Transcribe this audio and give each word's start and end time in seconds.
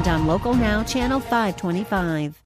and 0.00 0.08
on 0.08 0.26
Local 0.26 0.54
Now, 0.54 0.82
Channel 0.82 1.20
525. 1.20 2.42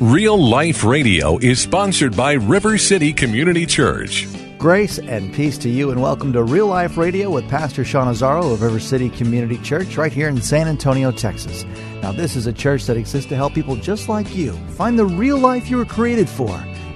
Real 0.00 0.50
Life 0.50 0.84
Radio 0.84 1.38
is 1.38 1.58
sponsored 1.58 2.14
by 2.14 2.32
River 2.32 2.76
City 2.76 3.14
Community 3.14 3.64
Church. 3.64 4.26
Grace 4.58 4.98
and 4.98 5.32
peace 5.32 5.56
to 5.58 5.70
you, 5.70 5.90
and 5.90 6.02
welcome 6.02 6.34
to 6.34 6.42
Real 6.42 6.66
Life 6.66 6.98
Radio 6.98 7.30
with 7.30 7.48
Pastor 7.48 7.82
Sean 7.84 8.12
Azzaro 8.12 8.52
of 8.52 8.60
River 8.60 8.80
City 8.80 9.08
Community 9.08 9.56
Church 9.58 9.96
right 9.96 10.12
here 10.12 10.28
in 10.28 10.42
San 10.42 10.68
Antonio, 10.68 11.10
Texas. 11.10 11.64
Now, 12.02 12.12
this 12.12 12.36
is 12.36 12.46
a 12.46 12.52
church 12.52 12.84
that 12.86 12.98
exists 12.98 13.28
to 13.30 13.36
help 13.36 13.54
people 13.54 13.76
just 13.76 14.08
like 14.08 14.36
you 14.36 14.52
find 14.70 14.98
the 14.98 15.06
real 15.06 15.38
life 15.38 15.70
you 15.70 15.78
were 15.78 15.86
created 15.86 16.28
for 16.28 16.50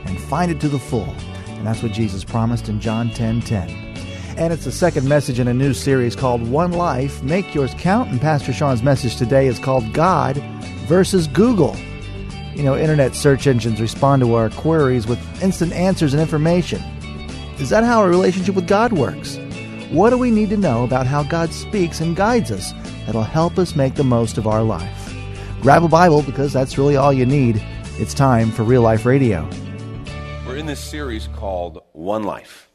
and 0.05 0.21
find 0.21 0.51
it 0.51 0.61
to 0.61 0.69
the 0.69 0.79
full. 0.79 1.15
And 1.47 1.67
that's 1.67 1.83
what 1.83 1.93
Jesus 1.93 2.23
promised 2.23 2.69
in 2.69 2.81
John 2.81 3.11
10 3.11 3.41
10. 3.43 3.90
And 4.41 4.55
it's 4.55 4.65
the 4.65 4.73
second 4.73 5.07
message 5.07 5.39
in 5.39 5.49
a 5.49 5.53
new 5.53 5.75
series 5.75 6.17
called 6.17 6.49
One 6.49 6.73
Life 6.73 7.23
Make 7.23 7.55
Yours 7.55 7.75
Count. 7.77 8.09
And 8.09 8.19
Pastor 8.19 8.55
Sean's 8.55 8.83
message 8.83 9.17
today 9.17 9.47
is 9.47 9.59
called 9.59 9.93
God 9.93 10.39
versus 10.89 11.27
Google. 11.27 11.77
You 12.55 12.63
know, 12.63 12.75
internet 12.75 13.15
search 13.15 13.47
engines 13.47 13.83
respond 13.83 14.23
to 14.23 14.33
our 14.33 14.49
queries 14.49 15.07
with 15.07 15.21
instant 15.43 15.75
answers 15.75 16.15
and 16.15 16.23
information. 16.23 16.81
Is 17.59 17.69
that 17.69 17.85
how 17.85 18.01
our 18.01 18.09
relationship 18.09 18.55
with 18.55 18.67
God 18.67 18.95
works? 18.95 19.37
What 19.91 20.09
do 20.09 20.17
we 20.17 20.31
need 20.31 20.49
to 20.49 20.57
know 20.57 20.85
about 20.85 21.07
how 21.07 21.23
God 21.23 21.53
speaks 21.53 22.01
and 22.01 22.17
guides 22.17 22.51
us 22.51 22.73
that'll 23.05 23.23
help 23.23 23.59
us 23.59 23.77
make 23.77 23.97
the 23.97 24.05
most 24.05 24.39
of 24.39 24.47
our 24.47 24.63
life? 24.63 25.15
Grab 25.61 25.85
a 25.85 25.89
Bible 25.89 26.23
because 26.23 26.51
that's 26.51 26.79
really 26.79 26.97
all 26.97 27.13
you 27.13 27.27
need. 27.27 27.63
It's 27.99 28.15
time 28.15 28.53
for 28.53 28.63
Real 28.63 28.81
Life 28.81 29.05
Radio. 29.05 29.47
We're 30.47 30.57
in 30.57 30.65
this 30.65 30.81
series 30.81 31.29
called 31.37 31.83
One 31.93 32.23
Life. 32.23 32.71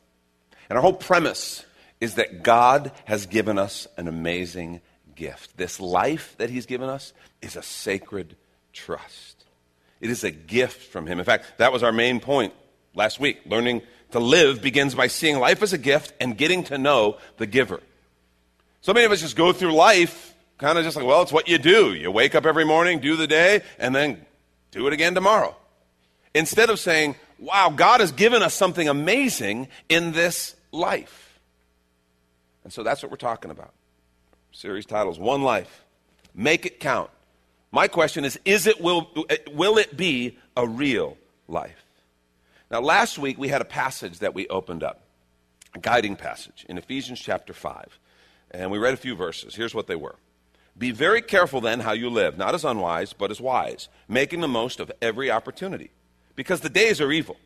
And 0.69 0.77
our 0.77 0.81
whole 0.81 0.93
premise 0.93 1.64
is 2.05 2.15
that 2.15 2.43
God 2.43 2.91
has 3.05 3.25
given 3.25 3.57
us 3.57 3.87
an 3.97 4.07
amazing 4.07 4.79
gift. 5.15 5.57
This 5.57 5.79
life 5.79 6.35
that 6.37 6.51
He's 6.51 6.67
given 6.67 6.87
us 6.87 7.13
is 7.41 7.55
a 7.55 7.63
sacred 7.63 8.35
trust. 8.73 9.43
It 9.99 10.11
is 10.11 10.23
a 10.23 10.29
gift 10.29 10.83
from 10.83 11.07
Him. 11.07 11.17
In 11.17 11.25
fact, 11.25 11.45
that 11.57 11.73
was 11.73 11.81
our 11.81 11.91
main 11.91 12.19
point 12.19 12.53
last 12.93 13.19
week. 13.19 13.39
Learning 13.47 13.81
to 14.11 14.19
live 14.19 14.61
begins 14.61 14.93
by 14.93 15.07
seeing 15.07 15.39
life 15.39 15.63
as 15.63 15.73
a 15.73 15.79
gift 15.79 16.13
and 16.21 16.37
getting 16.37 16.63
to 16.65 16.77
know 16.77 17.17
the 17.37 17.47
giver. 17.47 17.81
So 18.81 18.93
many 18.93 19.07
of 19.07 19.11
us 19.11 19.21
just 19.21 19.35
go 19.35 19.51
through 19.51 19.73
life 19.73 20.35
kind 20.59 20.77
of 20.77 20.83
just 20.83 20.95
like, 20.95 21.07
well, 21.07 21.23
it's 21.23 21.33
what 21.33 21.47
you 21.47 21.57
do. 21.57 21.91
You 21.95 22.11
wake 22.11 22.35
up 22.35 22.45
every 22.45 22.65
morning, 22.65 22.99
do 22.99 23.15
the 23.15 23.27
day, 23.27 23.63
and 23.79 23.95
then 23.95 24.23
do 24.69 24.85
it 24.85 24.93
again 24.93 25.15
tomorrow. 25.15 25.55
Instead 26.35 26.69
of 26.69 26.79
saying, 26.79 27.15
wow, 27.39 27.73
God 27.75 27.99
has 27.99 28.11
given 28.11 28.43
us 28.43 28.53
something 28.53 28.87
amazing 28.87 29.69
in 29.89 30.11
this 30.11 30.55
life. 30.71 31.24
And 32.65 32.73
so 32.73 32.83
that's 32.83 33.01
what 33.03 33.11
we're 33.11 33.17
talking 33.17 33.51
about. 33.51 33.73
Series 34.51 34.87
titles 34.87 35.19
One 35.19 35.43
Life. 35.43 35.85
Make 36.33 36.65
it 36.65 36.81
count. 36.81 37.11
My 37.71 37.87
question 37.87 38.25
is, 38.25 38.39
is 38.43 38.67
it 38.67 38.81
will, 38.81 39.07
will 39.53 39.77
it 39.77 39.95
be 39.95 40.39
a 40.57 40.67
real 40.67 41.17
life? 41.47 41.85
Now, 42.71 42.81
last 42.81 43.19
week 43.19 43.37
we 43.37 43.49
had 43.49 43.61
a 43.61 43.65
passage 43.65 44.19
that 44.19 44.33
we 44.33 44.47
opened 44.47 44.81
up, 44.81 45.01
a 45.75 45.79
guiding 45.79 46.15
passage 46.15 46.65
in 46.67 46.77
Ephesians 46.77 47.21
chapter 47.21 47.53
5. 47.53 47.99
And 48.49 48.71
we 48.71 48.79
read 48.79 48.95
a 48.95 48.97
few 48.97 49.15
verses. 49.15 49.55
Here's 49.55 49.75
what 49.75 49.85
they 49.85 49.95
were 49.95 50.15
Be 50.75 50.89
very 50.89 51.21
careful 51.21 51.61
then 51.61 51.81
how 51.81 51.91
you 51.91 52.09
live, 52.09 52.35
not 52.35 52.55
as 52.55 52.65
unwise, 52.65 53.13
but 53.13 53.29
as 53.29 53.39
wise, 53.39 53.89
making 54.07 54.41
the 54.41 54.47
most 54.47 54.79
of 54.79 54.91
every 55.03 55.29
opportunity, 55.29 55.91
because 56.35 56.61
the 56.61 56.69
days 56.69 56.99
are 56.99 57.11
evil. 57.11 57.37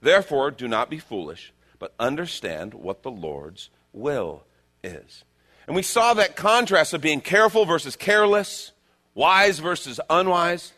Therefore, 0.00 0.50
do 0.50 0.66
not 0.66 0.90
be 0.90 0.98
foolish, 0.98 1.52
but 1.78 1.94
understand 2.00 2.74
what 2.74 3.04
the 3.04 3.10
Lord's 3.10 3.70
will 3.92 4.42
is. 4.82 5.24
And 5.66 5.76
we 5.76 5.82
saw 5.82 6.14
that 6.14 6.36
contrast 6.36 6.94
of 6.94 7.00
being 7.00 7.20
careful 7.20 7.64
versus 7.66 7.94
careless 7.96 8.72
wise 9.14 9.58
versus 9.58 10.00
unwise. 10.08 10.72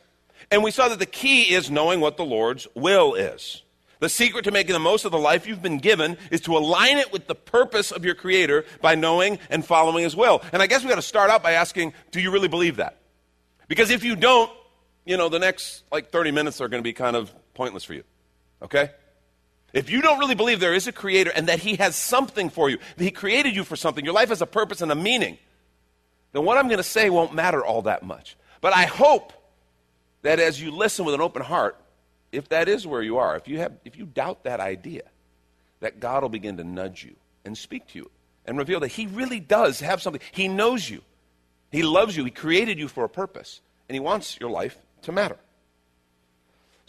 And 0.51 0.65
we 0.65 0.71
saw 0.71 0.89
that 0.89 0.99
the 0.99 1.07
key 1.07 1.55
is 1.55 1.71
knowing 1.71 2.01
what 2.01 2.17
the 2.17 2.25
Lord's 2.25 2.67
will 2.75 3.15
is. 3.15 3.63
The 4.01 4.09
secret 4.09 4.45
to 4.47 4.51
making 4.51 4.73
the 4.73 4.81
most 4.81 5.05
of 5.05 5.13
the 5.13 5.19
life 5.19 5.47
you've 5.47 5.61
been 5.61 5.79
given 5.79 6.17
is 6.31 6.41
to 6.43 6.57
align 6.57 6.97
it 6.97 7.13
with 7.13 7.27
the 7.27 7.35
purpose 7.35 7.93
of 7.93 8.03
your 8.03 8.15
Creator 8.15 8.65
by 8.81 8.95
knowing 8.95 9.39
and 9.51 9.63
following 9.63 10.03
His 10.03 10.17
will. 10.17 10.43
And 10.53 10.63
I 10.63 10.67
guess 10.67 10.83
we 10.83 10.89
got 10.89 10.95
to 10.95 11.03
start 11.03 11.31
out 11.31 11.43
by 11.43 11.53
asking, 11.53 11.93
do 12.11 12.21
you 12.21 12.31
really 12.31 12.49
believe 12.49 12.77
that? 12.77 12.97
Because 13.69 13.91
if 13.91 14.03
you 14.03 14.17
don't, 14.17 14.51
you 15.05 15.19
know, 15.19 15.29
the 15.29 15.39
next 15.39 15.85
like 15.93 16.11
30 16.11 16.31
minutes 16.31 16.63
are 16.63 16.69
going 16.69 16.83
to 16.83 16.85
be 16.85 16.95
kind 16.95 17.15
of 17.15 17.33
pointless 17.53 17.85
for 17.85 17.93
you. 17.93 18.05
Okay? 18.63 18.91
If 19.73 19.91
you 19.91 20.03
don't 20.03 20.19
really 20.19 20.35
believe 20.35 20.61
there 20.61 20.75
is 20.75 20.87
a 20.87 20.93
Creator 20.93 21.31
and 21.35 21.49
that 21.49 21.61
He 21.61 21.77
has 21.77 21.97
something 21.97 22.51
for 22.51 22.69
you, 22.69 22.79
that 22.97 23.05
He 23.05 23.11
created 23.11 23.55
you 23.55 23.65
for 23.65 23.77
something, 23.77 24.05
your 24.05 24.15
life 24.15 24.31
has 24.31 24.43
a 24.43 24.47
purpose 24.47 24.81
and 24.81 24.91
a 24.91 24.97
meaning, 24.97 25.39
then 26.33 26.45
what 26.45 26.59
I'm 26.59 26.67
going 26.67 26.79
to 26.79 26.83
say 26.85 27.11
won't 27.11 27.35
matter 27.35 27.65
all 27.65 27.83
that 27.83 28.03
much. 28.03 28.37
But 28.61 28.75
I 28.75 28.85
hope 28.85 29.33
that 30.23 30.39
as 30.39 30.61
you 30.61 30.71
listen 30.71 31.05
with 31.05 31.15
an 31.15 31.21
open 31.21 31.43
heart, 31.43 31.77
if 32.33 32.49
that 32.51 32.69
is 32.69 32.87
where 32.87 33.03
you 33.03 33.19
are, 33.19 33.37
if 33.37 33.49
you, 33.49 33.59
have, 33.59 33.73
if 33.85 33.97
you 33.97 34.07
doubt 34.07 34.45
that 34.45 34.61
idea, 34.61 35.03
that 35.81 35.99
God 35.99 36.23
will 36.23 36.29
begin 36.29 36.57
to 36.59 36.65
nudge 36.65 37.05
you 37.05 37.15
and 37.45 37.57
speak 37.57 37.89
to 37.89 37.99
you 37.99 38.11
and 38.47 38.59
reveal 38.59 38.81
that 38.81 38.89
He 38.89 39.07
really 39.07 39.41
does 39.41 39.81
have 39.81 40.03
something. 40.03 40.23
He 40.33 40.49
knows 40.49 40.89
you, 40.89 41.03
He 41.73 41.83
loves 41.83 42.17
you, 42.17 42.25
He 42.25 42.31
created 42.31 42.79
you 42.79 42.89
for 42.89 43.05
a 43.05 43.09
purpose, 43.09 43.61
and 43.89 43.95
He 43.95 44.01
wants 44.01 44.39
your 44.41 44.51
life 44.51 44.79
to 45.03 45.13
matter. 45.13 45.39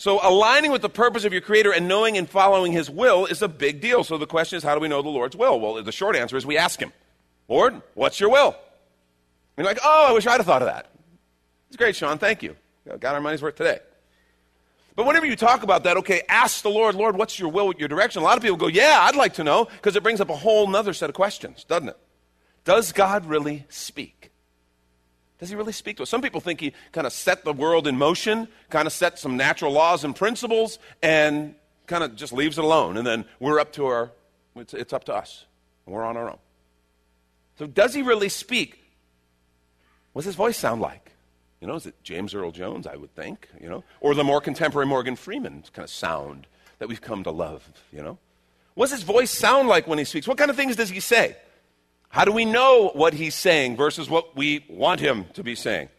So, 0.01 0.19
aligning 0.23 0.71
with 0.71 0.81
the 0.81 0.89
purpose 0.89 1.25
of 1.25 1.31
your 1.31 1.43
Creator 1.43 1.73
and 1.73 1.87
knowing 1.87 2.17
and 2.17 2.27
following 2.27 2.71
His 2.71 2.89
will 2.89 3.27
is 3.27 3.43
a 3.43 3.47
big 3.47 3.81
deal. 3.81 4.03
So, 4.03 4.17
the 4.17 4.25
question 4.25 4.57
is, 4.57 4.63
how 4.63 4.73
do 4.73 4.81
we 4.81 4.87
know 4.87 5.03
the 5.03 5.09
Lord's 5.09 5.35
will? 5.35 5.59
Well, 5.59 5.83
the 5.83 5.91
short 5.91 6.15
answer 6.15 6.35
is 6.35 6.43
we 6.43 6.57
ask 6.57 6.79
Him, 6.79 6.91
Lord, 7.47 7.79
what's 7.93 8.19
your 8.19 8.31
will? 8.31 8.55
And 9.57 9.63
you're 9.63 9.67
like, 9.67 9.77
oh, 9.83 10.07
I 10.09 10.11
wish 10.11 10.25
I'd 10.25 10.37
have 10.37 10.47
thought 10.47 10.63
of 10.63 10.69
that. 10.69 10.89
It's 11.67 11.77
great, 11.77 11.95
Sean. 11.95 12.17
Thank 12.17 12.41
you. 12.41 12.55
Got 12.99 13.13
our 13.13 13.21
money's 13.21 13.43
worth 13.43 13.57
today. 13.57 13.77
But 14.95 15.05
whenever 15.05 15.27
you 15.27 15.35
talk 15.35 15.61
about 15.61 15.83
that, 15.83 15.97
okay, 15.97 16.23
ask 16.27 16.63
the 16.63 16.71
Lord, 16.71 16.95
Lord, 16.95 17.15
what's 17.15 17.37
your 17.37 17.49
will, 17.49 17.71
your 17.77 17.87
direction? 17.87 18.23
A 18.23 18.25
lot 18.25 18.37
of 18.37 18.41
people 18.41 18.57
go, 18.57 18.69
yeah, 18.69 19.01
I'd 19.03 19.15
like 19.15 19.35
to 19.35 19.43
know, 19.43 19.65
because 19.65 19.95
it 19.95 20.01
brings 20.01 20.19
up 20.19 20.31
a 20.31 20.35
whole 20.35 20.75
other 20.75 20.93
set 20.93 21.11
of 21.11 21.15
questions, 21.15 21.63
doesn't 21.63 21.89
it? 21.89 21.97
Does 22.63 22.91
God 22.91 23.27
really 23.27 23.65
speak? 23.69 24.20
Does 25.41 25.49
he 25.49 25.55
really 25.55 25.73
speak 25.73 25.97
to 25.97 26.03
us? 26.03 26.09
Some 26.09 26.21
people 26.21 26.39
think 26.39 26.61
he 26.61 26.71
kind 26.91 27.07
of 27.07 27.11
set 27.11 27.43
the 27.43 27.51
world 27.51 27.87
in 27.87 27.97
motion, 27.97 28.47
kind 28.69 28.85
of 28.85 28.93
set 28.93 29.17
some 29.17 29.37
natural 29.37 29.71
laws 29.71 30.03
and 30.03 30.15
principles, 30.15 30.77
and 31.01 31.55
kind 31.87 32.03
of 32.03 32.15
just 32.15 32.31
leaves 32.31 32.59
it 32.59 32.63
alone. 32.63 32.95
And 32.95 33.07
then 33.07 33.25
we're 33.39 33.59
up 33.59 33.73
to 33.73 33.87
our, 33.87 34.11
it's, 34.55 34.75
it's 34.75 34.93
up 34.93 35.05
to 35.05 35.15
us. 35.15 35.45
We're 35.87 36.03
on 36.03 36.15
our 36.15 36.29
own. 36.29 36.37
So 37.57 37.65
does 37.65 37.95
he 37.95 38.03
really 38.03 38.29
speak? 38.29 38.83
What's 40.13 40.27
his 40.27 40.35
voice 40.35 40.57
sound 40.57 40.79
like? 40.79 41.11
You 41.59 41.67
know, 41.67 41.75
is 41.75 41.87
it 41.87 41.95
James 42.03 42.35
Earl 42.35 42.51
Jones, 42.51 42.85
I 42.85 42.95
would 42.95 43.15
think, 43.15 43.49
you 43.59 43.67
know? 43.67 43.83
Or 43.99 44.13
the 44.13 44.23
more 44.23 44.41
contemporary 44.41 44.85
Morgan 44.85 45.15
Freeman 45.15 45.63
kind 45.73 45.83
of 45.83 45.89
sound 45.89 46.45
that 46.77 46.87
we've 46.87 47.01
come 47.01 47.23
to 47.23 47.31
love, 47.31 47.67
you 47.91 48.03
know? 48.03 48.19
What's 48.75 48.91
his 48.91 49.01
voice 49.01 49.31
sound 49.31 49.67
like 49.67 49.87
when 49.87 49.97
he 49.97 50.05
speaks? 50.05 50.27
What 50.27 50.37
kind 50.37 50.51
of 50.51 50.55
things 50.55 50.75
does 50.75 50.89
he 50.89 50.99
say? 50.99 51.35
How 52.11 52.25
do 52.25 52.31
we 52.33 52.45
know 52.45 52.91
what 52.93 53.13
he's 53.13 53.35
saying 53.35 53.77
versus 53.77 54.09
what 54.09 54.35
we 54.35 54.65
want 54.69 54.99
him 54.99 55.25
to 55.33 55.43
be 55.43 55.55
saying? 55.55 55.89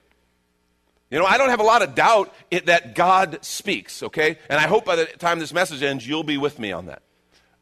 You 1.11 1.19
know, 1.19 1.25
I 1.25 1.38
don't 1.38 1.50
have 1.50 1.61
a 1.61 1.64
lot 1.64 1.82
of 1.82 1.94
doubt 1.94 2.32
it, 2.50 2.67
that 2.67 2.94
God 2.94 3.38
speaks, 3.43 4.03
okay? 4.03 4.38
And 4.49 4.61
I 4.61 4.67
hope 4.67 4.85
by 4.85 4.97
the 4.97 5.06
time 5.06 5.38
this 5.38 5.53
message 5.53 5.82
ends, 5.82 6.06
you'll 6.06 6.23
be 6.23 6.38
with 6.38 6.59
me 6.59 6.70
on 6.73 6.87
that. 6.87 7.03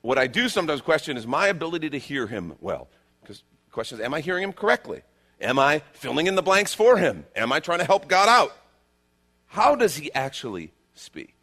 What 0.02 0.19
I 0.19 0.26
do 0.26 0.49
sometimes 0.49 0.81
question 0.82 1.17
is 1.17 1.26
my 1.26 1.47
ability 1.47 1.91
to 1.91 1.99
hear 1.99 2.26
him 2.26 2.55
well. 2.61 2.88
Because 3.23 3.43
the 3.67 3.73
question 3.73 3.99
is, 3.99 4.05
am 4.05 4.14
I 4.14 4.20
hearing 4.20 4.43
him 4.43 4.53
correctly? 4.53 5.03
Am 5.41 5.58
I 5.58 5.82
filling 5.93 6.26
in 6.26 6.35
the 6.35 6.43
blanks 6.43 6.75
for 6.75 6.96
him? 6.96 7.25
Am 7.37 7.53
I 7.53 7.61
trying 7.61 7.79
to 7.79 7.85
help 7.85 8.08
God 8.08 8.29
out? 8.29 8.56
How 9.46 9.75
does 9.75 9.96
he 9.96 10.12
actually 10.12 10.73
speak? 10.94 11.39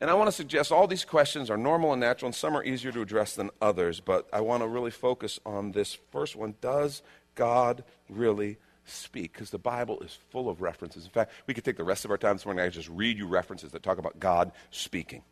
And 0.00 0.10
I 0.10 0.14
want 0.14 0.28
to 0.28 0.32
suggest 0.32 0.72
all 0.72 0.86
these 0.86 1.04
questions 1.04 1.48
are 1.48 1.56
normal 1.56 1.92
and 1.92 2.00
natural, 2.00 2.26
and 2.26 2.34
some 2.34 2.56
are 2.56 2.62
easier 2.62 2.92
to 2.92 3.00
address 3.00 3.34
than 3.34 3.50
others, 3.62 4.00
but 4.00 4.28
I 4.32 4.40
want 4.42 4.62
to 4.62 4.68
really 4.68 4.90
focus 4.90 5.40
on 5.46 5.72
this 5.72 5.96
first 6.10 6.36
one. 6.36 6.54
Does 6.60 7.02
God 7.34 7.82
really 8.08 8.58
speak? 8.84 9.32
Because 9.32 9.50
the 9.50 9.58
Bible 9.58 10.00
is 10.00 10.18
full 10.30 10.50
of 10.50 10.60
references. 10.60 11.04
In 11.04 11.10
fact, 11.10 11.32
we 11.46 11.54
could 11.54 11.64
take 11.64 11.78
the 11.78 11.84
rest 11.84 12.04
of 12.04 12.10
our 12.10 12.18
time 12.18 12.36
this 12.36 12.44
morning 12.44 12.62
and 12.62 12.72
just 12.72 12.90
read 12.90 13.16
you 13.16 13.26
references 13.26 13.72
that 13.72 13.82
talk 13.82 13.98
about 13.98 14.20
God 14.20 14.52
speaking. 14.70 15.22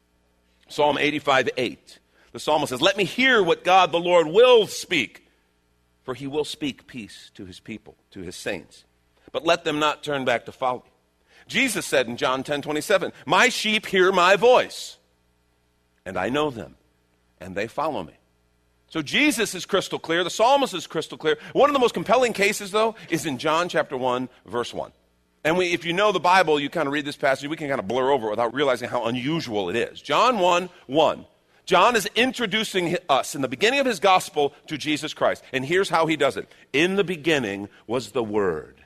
Psalm 0.69 0.97
85 0.97 1.51
8. 1.57 1.99
The 2.33 2.41
psalmist 2.41 2.71
says, 2.71 2.81
Let 2.81 2.97
me 2.97 3.05
hear 3.05 3.43
what 3.43 3.65
God 3.65 3.93
the 3.93 4.01
Lord 4.01 4.27
will 4.27 4.67
speak 4.67 5.25
for 6.05 6.15
he 6.15 6.27
will 6.27 6.45
speak 6.45 6.87
peace 6.87 7.31
to 7.35 7.47
his 7.47 7.59
people, 7.59 7.97
to 8.13 8.21
his 8.21 8.37
saints. 8.37 8.85
but 9.33 9.45
let 9.45 9.65
them 9.65 9.81
not 9.81 10.05
turn 10.05 10.25
back 10.25 10.45
to 10.45 10.53
folly. 10.53 10.83
Jesus 11.47 11.87
said 11.87 12.07
in 12.07 12.17
John 12.17 12.43
10 12.43 12.63
27, 12.63 13.13
My 13.27 13.49
sheep 13.49 13.87
hear 13.87 14.13
my 14.13 14.37
voice, 14.37 14.99
and 16.05 16.17
I 16.17 16.29
know 16.29 16.51
them, 16.51 16.77
and 17.41 17.55
they 17.55 17.67
follow 17.67 18.03
me. 18.03 18.15
So 18.89 19.03
Jesus 19.03 19.55
is 19.55 19.67
crystal 19.67 19.99
clear. 19.99 20.23
The 20.23 20.31
psalmist 20.31 20.73
is 20.73 20.87
crystal 20.87 21.19
clear. 21.19 21.37
One 21.53 21.69
of 21.69 21.75
the 21.75 21.81
most 21.81 21.95
compelling 21.95 22.33
cases, 22.33 22.71
though, 22.71 22.95
is 23.11 23.27
in 23.27 23.39
John 23.39 23.69
chapter 23.69 23.97
1, 23.97 24.29
verse 24.47 24.73
1. 24.73 24.93
And 25.43 25.59
we, 25.59 25.73
if 25.73 25.85
you 25.85 25.93
know 25.93 26.13
the 26.13 26.21
Bible, 26.21 26.59
you 26.59 26.71
kind 26.71 26.87
of 26.87 26.93
read 26.93 27.05
this 27.05 27.17
passage, 27.17 27.49
we 27.49 27.57
can 27.57 27.69
kind 27.69 27.81
of 27.81 27.87
blur 27.89 28.11
over 28.11 28.29
it 28.29 28.31
without 28.31 28.55
realizing 28.55 28.89
how 28.89 29.05
unusual 29.07 29.69
it 29.69 29.77
is. 29.77 30.01
John 30.01 30.39
1, 30.39 30.71
1. 30.87 31.27
John 31.67 31.97
is 31.97 32.09
introducing 32.15 32.97
us 33.09 33.35
in 33.35 33.43
the 33.43 33.49
beginning 33.49 33.81
of 33.81 33.87
his 33.87 34.01
gospel 34.01 34.55
to 34.69 34.77
Jesus 34.79 35.15
Christ. 35.15 35.43
And 35.53 35.65
here's 35.65 35.89
how 35.89 36.07
he 36.07 36.17
does 36.17 36.37
it 36.37 36.49
In 36.73 36.97
the 36.97 37.05
beginning 37.05 37.69
was 37.87 38.13
the 38.13 38.25
Word, 38.25 38.85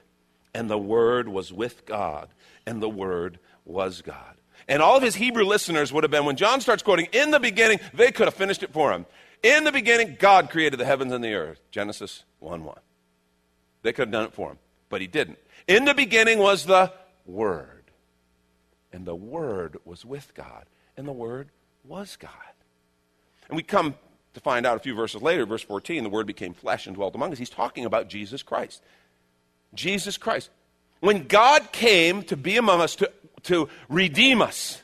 and 0.55 0.71
the 0.71 0.79
Word 0.79 1.29
was 1.29 1.53
with 1.53 1.87
God, 1.87 2.29
and 2.69 2.83
the 2.83 2.89
Word 2.89 3.39
was 3.65 4.03
God. 4.03 4.37
And 4.69 4.83
all 4.83 4.99
of 4.99 5.03
his 5.03 5.15
Hebrew 5.15 5.45
listeners 5.45 5.91
would 5.91 6.05
have 6.05 6.11
been, 6.11 6.27
when 6.27 6.37
John 6.37 6.61
starts 6.61 6.83
quoting, 6.83 7.09
in 7.13 7.31
the 7.31 7.41
beginning, 7.41 7.81
they 7.95 8.13
could 8.13 8.27
have 8.27 8.35
finished 8.35 8.63
it 8.63 8.75
for 8.75 8.93
him. 8.93 9.07
In 9.43 9.65
the 9.65 9.73
beginning, 9.73 10.17
God 10.19 10.51
created 10.51 10.79
the 10.79 10.85
heavens 10.85 11.13
and 11.13 11.25
the 11.25 11.33
earth. 11.33 11.63
Genesis 11.71 12.25
1 12.41 12.65
1. 12.65 12.79
They 13.83 13.93
could 13.93 14.09
have 14.09 14.13
done 14.13 14.25
it 14.25 14.35
for 14.35 14.51
him, 14.51 14.59
but 14.91 15.01
he 15.01 15.07
didn't. 15.07 15.39
In 15.67 15.87
the 15.87 15.95
beginning 15.95 16.39
was 16.41 16.67
the 16.67 16.93
Word, 17.25 17.85
and 18.93 19.07
the 19.07 19.17
Word 19.17 19.79
was 19.87 20.05
with 20.05 20.35
God, 20.35 20.67
and 20.97 21.09
the 21.09 21.13
Word 21.13 21.49
was 21.85 22.17
God. 22.17 22.33
And 23.49 23.57
we 23.57 23.63
come 23.63 23.95
to 24.35 24.41
find 24.41 24.67
out 24.67 24.77
a 24.77 24.81
few 24.81 24.95
verses 24.95 25.23
later, 25.23 25.47
verse 25.47 25.63
14, 25.63 26.03
the 26.03 26.11
Word 26.11 26.27
became 26.27 26.53
flesh 26.53 26.87
and 26.87 26.95
dwelt 26.95 27.15
among 27.15 27.33
us. 27.33 27.39
He's 27.39 27.49
talking 27.49 27.87
about 27.87 28.11
Jesus 28.11 28.43
Christ. 28.43 28.83
Jesus 29.73 30.19
Christ. 30.19 30.51
When 31.01 31.27
God 31.27 31.73
came 31.73 32.23
to 32.25 32.37
be 32.37 32.57
among 32.57 32.81
us, 32.81 32.97
to, 32.97 33.11
to 33.45 33.69
redeem 33.89 34.43
us, 34.43 34.83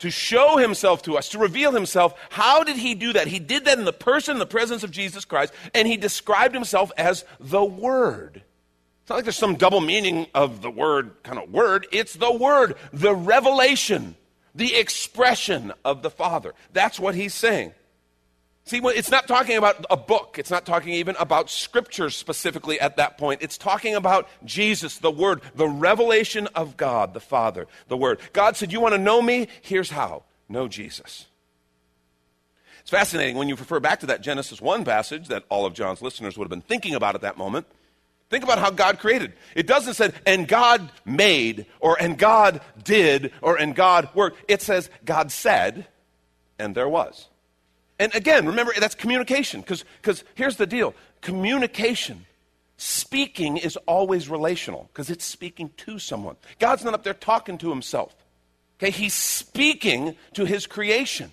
to 0.00 0.10
show 0.10 0.58
himself 0.58 1.02
to 1.04 1.16
us, 1.16 1.30
to 1.30 1.38
reveal 1.38 1.72
himself. 1.72 2.14
How 2.28 2.62
did 2.62 2.76
he 2.76 2.94
do 2.94 3.14
that? 3.14 3.26
He 3.26 3.38
did 3.38 3.64
that 3.64 3.78
in 3.78 3.86
the 3.86 3.92
person, 3.92 4.38
the 4.38 4.44
presence 4.44 4.82
of 4.82 4.90
Jesus 4.90 5.24
Christ, 5.24 5.54
and 5.72 5.88
he 5.88 5.96
described 5.96 6.54
himself 6.54 6.92
as 6.98 7.24
the 7.40 7.64
Word. 7.64 8.42
It's 9.00 9.10
not 9.10 9.16
like 9.16 9.24
there's 9.24 9.36
some 9.36 9.56
double 9.56 9.80
meaning 9.80 10.26
of 10.34 10.62
the 10.62 10.70
word 10.70 11.22
kind 11.22 11.38
of 11.38 11.50
word. 11.50 11.86
It's 11.92 12.14
the 12.14 12.32
Word, 12.32 12.74
the 12.92 13.14
revelation, 13.14 14.14
the 14.54 14.74
expression 14.76 15.72
of 15.84 16.02
the 16.02 16.10
Father. 16.10 16.54
That's 16.72 16.98
what 16.98 17.14
he's 17.14 17.34
saying. 17.34 17.72
See, 18.66 18.80
it's 18.82 19.10
not 19.10 19.28
talking 19.28 19.58
about 19.58 19.84
a 19.90 19.96
book. 19.96 20.36
It's 20.38 20.50
not 20.50 20.64
talking 20.64 20.94
even 20.94 21.16
about 21.18 21.50
scriptures 21.50 22.16
specifically 22.16 22.80
at 22.80 22.96
that 22.96 23.18
point. 23.18 23.42
It's 23.42 23.58
talking 23.58 23.94
about 23.94 24.26
Jesus, 24.42 24.98
the 24.98 25.10
Word, 25.10 25.42
the 25.54 25.68
revelation 25.68 26.46
of 26.54 26.78
God, 26.78 27.12
the 27.12 27.20
Father, 27.20 27.66
the 27.88 27.96
Word. 27.96 28.20
God 28.32 28.56
said, 28.56 28.72
You 28.72 28.80
want 28.80 28.94
to 28.94 28.98
know 28.98 29.20
me? 29.20 29.48
Here's 29.60 29.90
how 29.90 30.22
know 30.48 30.66
Jesus. 30.66 31.26
It's 32.80 32.90
fascinating 32.90 33.36
when 33.36 33.48
you 33.48 33.56
refer 33.56 33.80
back 33.80 34.00
to 34.00 34.06
that 34.06 34.22
Genesis 34.22 34.60
1 34.60 34.84
passage 34.84 35.28
that 35.28 35.44
all 35.50 35.66
of 35.66 35.74
John's 35.74 36.02
listeners 36.02 36.36
would 36.36 36.44
have 36.44 36.50
been 36.50 36.60
thinking 36.60 36.94
about 36.94 37.14
at 37.14 37.22
that 37.22 37.36
moment. 37.36 37.66
Think 38.30 38.44
about 38.44 38.58
how 38.58 38.70
God 38.70 38.98
created. 38.98 39.34
It 39.54 39.66
doesn't 39.66 39.94
say, 39.94 40.12
and 40.26 40.48
God 40.48 40.90
made, 41.04 41.66
or 41.80 42.00
and 42.00 42.18
God 42.18 42.62
did, 42.82 43.32
or 43.42 43.56
and 43.56 43.74
God 43.74 44.08
worked. 44.14 44.38
It 44.48 44.62
says, 44.62 44.88
God 45.04 45.30
said, 45.30 45.86
and 46.58 46.74
there 46.74 46.88
was. 46.88 47.28
And 47.98 48.14
again, 48.14 48.46
remember, 48.46 48.72
that's 48.78 48.94
communication, 48.94 49.60
because 49.60 50.24
here's 50.34 50.56
the 50.56 50.66
deal 50.66 50.94
communication, 51.20 52.26
speaking 52.76 53.56
is 53.56 53.76
always 53.86 54.28
relational, 54.28 54.88
because 54.92 55.10
it's 55.10 55.24
speaking 55.24 55.70
to 55.78 55.98
someone. 55.98 56.36
God's 56.58 56.84
not 56.84 56.94
up 56.94 57.04
there 57.04 57.14
talking 57.14 57.58
to 57.58 57.70
himself. 57.70 58.14
Okay, 58.78 58.90
he's 58.90 59.14
speaking 59.14 60.16
to 60.34 60.44
his 60.44 60.66
creation. 60.66 61.30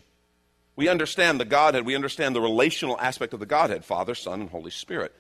We 0.76 0.88
understand 0.88 1.40
the 1.40 1.46
Godhead, 1.46 1.86
we 1.86 1.96
understand 1.96 2.36
the 2.36 2.42
relational 2.42 3.00
aspect 3.00 3.34
of 3.34 3.40
the 3.40 3.46
Godhead 3.46 3.84
Father, 3.84 4.16
Son, 4.16 4.42
and 4.42 4.50
Holy 4.50 4.72
Spirit. 4.72 5.14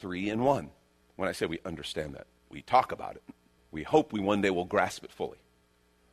Three 0.00 0.30
in 0.30 0.44
one. 0.44 0.70
When 1.16 1.28
I 1.28 1.32
say 1.32 1.46
we 1.46 1.58
understand 1.64 2.14
that, 2.14 2.26
we 2.50 2.62
talk 2.62 2.92
about 2.92 3.16
it. 3.16 3.22
We 3.72 3.82
hope 3.82 4.12
we 4.12 4.20
one 4.20 4.40
day 4.40 4.50
will 4.50 4.64
grasp 4.64 5.02
it 5.02 5.12
fully. 5.12 5.38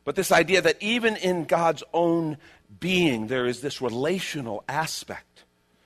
But 0.04 0.16
this 0.16 0.32
idea 0.32 0.60
that 0.62 0.82
even 0.82 1.16
in 1.16 1.44
God's 1.44 1.82
own 1.92 2.38
being, 2.80 3.26
there 3.26 3.46
is 3.46 3.60
this 3.60 3.80
relational 3.80 4.64
aspect. 4.68 5.44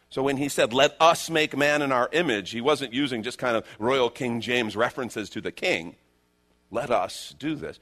So 0.09 0.23
when 0.25 0.39
he 0.39 0.49
said, 0.49 0.73
let 0.73 0.97
us 1.01 1.31
make 1.31 1.57
man 1.57 1.83
in 1.83 1.93
our 1.93 2.09
image, 2.13 2.51
he 2.51 2.61
wasn't 2.61 2.93
using 2.93 3.23
just 3.23 3.39
kind 3.39 3.57
of 3.57 3.65
Royal 3.79 4.11
King 4.11 4.41
James 4.41 4.75
references 4.75 5.31
to 5.31 5.41
the 5.41 5.53
king. 5.53 5.95
Let 6.71 6.91
us 6.91 7.35
do 7.39 7.55
this. 7.55 7.79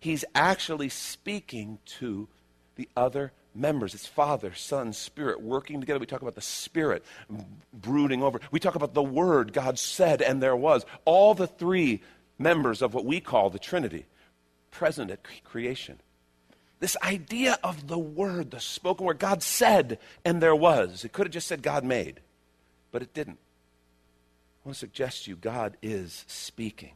He's 0.00 0.24
actually 0.34 0.88
speaking 0.88 1.78
to 1.98 2.28
the 2.76 2.88
other 2.96 3.32
members. 3.54 3.94
It's 3.94 4.06
Father, 4.06 4.54
Son, 4.54 4.92
Spirit 4.92 5.42
working 5.42 5.80
together. 5.80 5.98
We 5.98 6.06
talk 6.06 6.22
about 6.22 6.36
the 6.36 6.40
Spirit 6.40 7.04
brooding 7.72 8.22
over. 8.22 8.40
We 8.50 8.60
talk 8.60 8.76
about 8.76 8.94
the 8.94 9.02
Word 9.02 9.52
God 9.52 9.78
said 9.78 10.22
and 10.22 10.42
there 10.42 10.56
was. 10.56 10.86
All 11.04 11.34
the 11.34 11.46
three 11.46 12.02
members 12.38 12.80
of 12.80 12.94
what 12.94 13.04
we 13.04 13.20
call 13.20 13.50
the 13.50 13.58
Trinity 13.58 14.06
present 14.70 15.10
at 15.10 15.20
creation. 15.44 15.98
This 16.80 16.96
idea 17.02 17.58
of 17.64 17.88
the 17.88 17.98
word, 17.98 18.52
the 18.52 18.60
spoken 18.60 19.04
word, 19.04 19.18
God 19.18 19.42
said, 19.42 19.98
and 20.24 20.40
there 20.40 20.54
was. 20.54 21.04
It 21.04 21.12
could 21.12 21.26
have 21.26 21.32
just 21.32 21.48
said 21.48 21.62
God 21.62 21.84
made, 21.84 22.20
but 22.92 23.02
it 23.02 23.12
didn't. 23.12 23.38
I 24.64 24.68
want 24.68 24.74
to 24.74 24.78
suggest 24.78 25.24
to 25.24 25.30
you 25.30 25.36
God 25.36 25.76
is 25.82 26.24
speaking. 26.28 26.92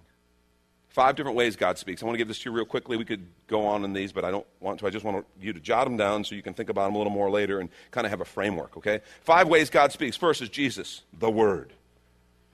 Five 0.88 1.16
different 1.16 1.38
ways 1.38 1.56
God 1.56 1.78
speaks. 1.78 2.02
I 2.02 2.06
want 2.06 2.14
to 2.14 2.18
give 2.18 2.28
this 2.28 2.38
to 2.40 2.50
you 2.50 2.54
real 2.54 2.66
quickly. 2.66 2.98
We 2.98 3.06
could 3.06 3.26
go 3.46 3.66
on 3.66 3.82
in 3.82 3.94
these, 3.94 4.12
but 4.12 4.26
I 4.26 4.30
don't 4.30 4.46
want 4.60 4.78
to. 4.80 4.86
I 4.86 4.90
just 4.90 5.06
want 5.06 5.24
you 5.40 5.54
to 5.54 5.58
jot 5.58 5.84
them 5.84 5.96
down 5.96 6.22
so 6.22 6.34
you 6.34 6.42
can 6.42 6.52
think 6.52 6.68
about 6.68 6.84
them 6.84 6.94
a 6.94 6.98
little 6.98 7.12
more 7.12 7.30
later 7.30 7.60
and 7.60 7.70
kind 7.90 8.04
of 8.04 8.10
have 8.10 8.20
a 8.20 8.26
framework, 8.26 8.76
okay? 8.76 9.00
Five 9.22 9.48
ways 9.48 9.70
God 9.70 9.90
speaks. 9.90 10.18
First 10.18 10.42
is 10.42 10.50
Jesus, 10.50 11.00
the 11.18 11.30
Word. 11.30 11.72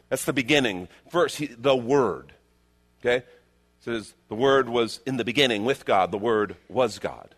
That's 0.09 0.25
the 0.25 0.33
beginning. 0.33 0.87
First, 1.11 1.37
he, 1.37 1.47
the 1.47 1.75
Word. 1.75 2.33
Okay? 3.01 3.27
Says 3.89 4.15
the 4.29 4.35
Word 4.35 4.69
was 4.69 5.01
in 5.07 5.17
the 5.17 5.25
beginning 5.25 5.65
with 5.65 5.85
God, 5.85 6.13
the 6.13 6.19
Word 6.19 6.57
was 6.69 6.99
God. 6.99 7.35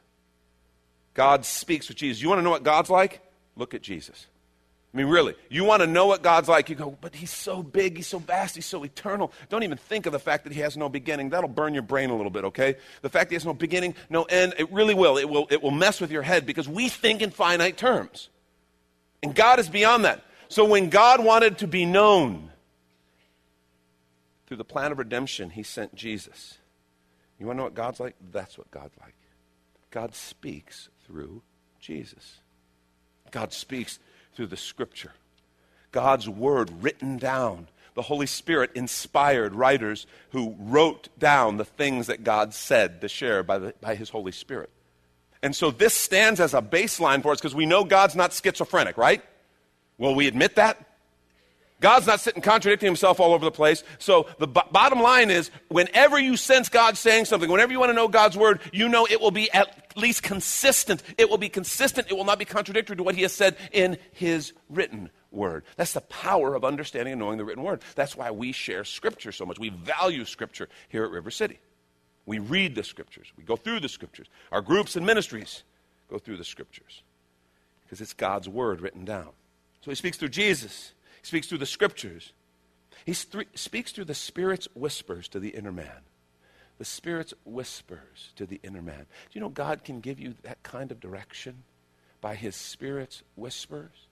God 1.14 1.44
speaks 1.44 1.88
with 1.88 1.96
Jesus. 1.96 2.20
You 2.20 2.28
want 2.28 2.40
to 2.40 2.42
know 2.42 2.50
what 2.50 2.62
God's 2.62 2.90
like? 2.90 3.20
Look 3.56 3.74
at 3.74 3.82
Jesus. 3.82 4.26
I 4.92 4.96
mean, 4.96 5.06
really, 5.06 5.36
you 5.48 5.62
want 5.62 5.82
to 5.82 5.86
know 5.86 6.06
what 6.06 6.22
God's 6.22 6.48
like? 6.48 6.68
You 6.68 6.74
go, 6.74 6.98
but 7.00 7.14
He's 7.14 7.30
so 7.30 7.62
big, 7.62 7.96
He's 7.96 8.08
so 8.08 8.18
vast, 8.18 8.56
He's 8.56 8.66
so 8.66 8.82
eternal. 8.82 9.32
Don't 9.48 9.62
even 9.62 9.78
think 9.78 10.06
of 10.06 10.12
the 10.12 10.18
fact 10.18 10.42
that 10.44 10.52
He 10.52 10.60
has 10.60 10.76
no 10.76 10.88
beginning. 10.88 11.30
That'll 11.30 11.48
burn 11.48 11.72
your 11.72 11.84
brain 11.84 12.10
a 12.10 12.16
little 12.16 12.30
bit, 12.30 12.44
okay? 12.46 12.74
The 13.02 13.08
fact 13.08 13.28
that 13.28 13.34
He 13.34 13.36
has 13.36 13.46
no 13.46 13.54
beginning, 13.54 13.94
no 14.08 14.24
end, 14.24 14.54
it 14.58 14.72
really 14.72 14.94
will. 14.94 15.16
It 15.16 15.28
will, 15.28 15.46
it 15.50 15.62
will 15.62 15.70
mess 15.70 16.00
with 16.00 16.10
your 16.10 16.22
head 16.22 16.44
because 16.46 16.68
we 16.68 16.88
think 16.88 17.22
in 17.22 17.30
finite 17.30 17.76
terms. 17.76 18.28
And 19.22 19.32
God 19.32 19.60
is 19.60 19.68
beyond 19.68 20.04
that. 20.04 20.24
So 20.48 20.64
when 20.64 20.90
God 20.90 21.24
wanted 21.24 21.58
to 21.58 21.68
be 21.68 21.84
known, 21.84 22.50
through 24.50 24.56
the 24.56 24.64
plan 24.64 24.90
of 24.90 24.98
redemption, 24.98 25.50
he 25.50 25.62
sent 25.62 25.94
Jesus. 25.94 26.58
You 27.38 27.46
want 27.46 27.56
to 27.56 27.58
know 27.58 27.64
what 27.66 27.74
God's 27.76 28.00
like? 28.00 28.16
That's 28.32 28.58
what 28.58 28.68
God's 28.72 28.96
like. 29.00 29.14
God 29.92 30.12
speaks 30.12 30.88
through 31.06 31.42
Jesus. 31.78 32.40
God 33.30 33.52
speaks 33.52 34.00
through 34.34 34.48
the 34.48 34.56
scripture. 34.56 35.12
God's 35.92 36.28
word 36.28 36.82
written 36.82 37.16
down. 37.16 37.68
The 37.94 38.02
Holy 38.02 38.26
Spirit 38.26 38.72
inspired 38.74 39.54
writers 39.54 40.08
who 40.30 40.56
wrote 40.58 41.10
down 41.16 41.56
the 41.56 41.64
things 41.64 42.08
that 42.08 42.24
God 42.24 42.52
said 42.52 43.02
to 43.02 43.08
share 43.08 43.44
by, 43.44 43.58
the, 43.58 43.74
by 43.80 43.94
His 43.94 44.10
Holy 44.10 44.32
Spirit. 44.32 44.70
And 45.44 45.54
so 45.54 45.70
this 45.70 45.94
stands 45.94 46.40
as 46.40 46.54
a 46.54 46.60
baseline 46.60 47.22
for 47.22 47.30
us 47.30 47.38
because 47.38 47.54
we 47.54 47.66
know 47.66 47.84
God's 47.84 48.16
not 48.16 48.32
schizophrenic, 48.32 48.98
right? 48.98 49.22
Will 49.96 50.16
we 50.16 50.26
admit 50.26 50.56
that? 50.56 50.89
God's 51.80 52.06
not 52.06 52.20
sitting 52.20 52.42
contradicting 52.42 52.86
himself 52.86 53.20
all 53.20 53.32
over 53.32 53.44
the 53.44 53.50
place. 53.50 53.82
So 53.98 54.28
the 54.38 54.46
b- 54.46 54.60
bottom 54.70 55.00
line 55.00 55.30
is 55.30 55.50
whenever 55.68 56.18
you 56.18 56.36
sense 56.36 56.68
God 56.68 56.96
saying 56.96 57.24
something, 57.24 57.50
whenever 57.50 57.72
you 57.72 57.80
want 57.80 57.90
to 57.90 57.94
know 57.94 58.06
God's 58.06 58.36
word, 58.36 58.60
you 58.72 58.88
know 58.88 59.06
it 59.10 59.20
will 59.20 59.30
be 59.30 59.50
at 59.50 59.96
least 59.96 60.22
consistent. 60.22 61.02
It 61.16 61.30
will 61.30 61.38
be 61.38 61.48
consistent. 61.48 62.10
It 62.10 62.14
will 62.14 62.24
not 62.24 62.38
be 62.38 62.44
contradictory 62.44 62.96
to 62.96 63.02
what 63.02 63.14
he 63.14 63.22
has 63.22 63.32
said 63.32 63.56
in 63.72 63.96
his 64.12 64.52
written 64.68 65.10
word. 65.30 65.64
That's 65.76 65.94
the 65.94 66.02
power 66.02 66.54
of 66.54 66.64
understanding 66.64 67.12
and 67.12 67.20
knowing 67.20 67.38
the 67.38 67.44
written 67.44 67.64
word. 67.64 67.82
That's 67.94 68.14
why 68.16 68.30
we 68.30 68.52
share 68.52 68.84
scripture 68.84 69.32
so 69.32 69.46
much. 69.46 69.58
We 69.58 69.70
value 69.70 70.24
scripture 70.26 70.68
here 70.90 71.04
at 71.04 71.10
River 71.10 71.30
City. 71.30 71.58
We 72.26 72.38
read 72.38 72.74
the 72.74 72.84
scriptures. 72.84 73.32
We 73.36 73.44
go 73.44 73.56
through 73.56 73.80
the 73.80 73.88
scriptures. 73.88 74.28
Our 74.52 74.60
groups 74.60 74.96
and 74.96 75.06
ministries 75.06 75.62
go 76.10 76.18
through 76.18 76.36
the 76.36 76.44
scriptures 76.44 77.02
because 77.84 78.00
it's 78.00 78.12
God's 78.12 78.48
word 78.48 78.82
written 78.82 79.04
down. 79.04 79.30
So 79.80 79.90
he 79.90 79.94
speaks 79.94 80.18
through 80.18 80.28
Jesus. 80.28 80.92
He 81.20 81.26
speaks 81.26 81.46
through 81.46 81.58
the 81.58 81.66
scriptures. 81.66 82.32
He 83.04 83.14
th- 83.14 83.48
speaks 83.54 83.92
through 83.92 84.06
the 84.06 84.14
Spirit's 84.14 84.68
whispers 84.74 85.28
to 85.28 85.40
the 85.40 85.50
inner 85.50 85.72
man. 85.72 86.04
The 86.78 86.84
Spirit's 86.84 87.34
whispers 87.44 88.32
to 88.36 88.46
the 88.46 88.60
inner 88.62 88.82
man. 88.82 89.00
Do 89.00 89.32
you 89.32 89.40
know 89.40 89.48
God 89.48 89.84
can 89.84 90.00
give 90.00 90.18
you 90.18 90.34
that 90.42 90.62
kind 90.62 90.90
of 90.90 91.00
direction 91.00 91.62
by 92.20 92.34
His 92.34 92.56
Spirit's 92.56 93.22
whispers? 93.36 94.06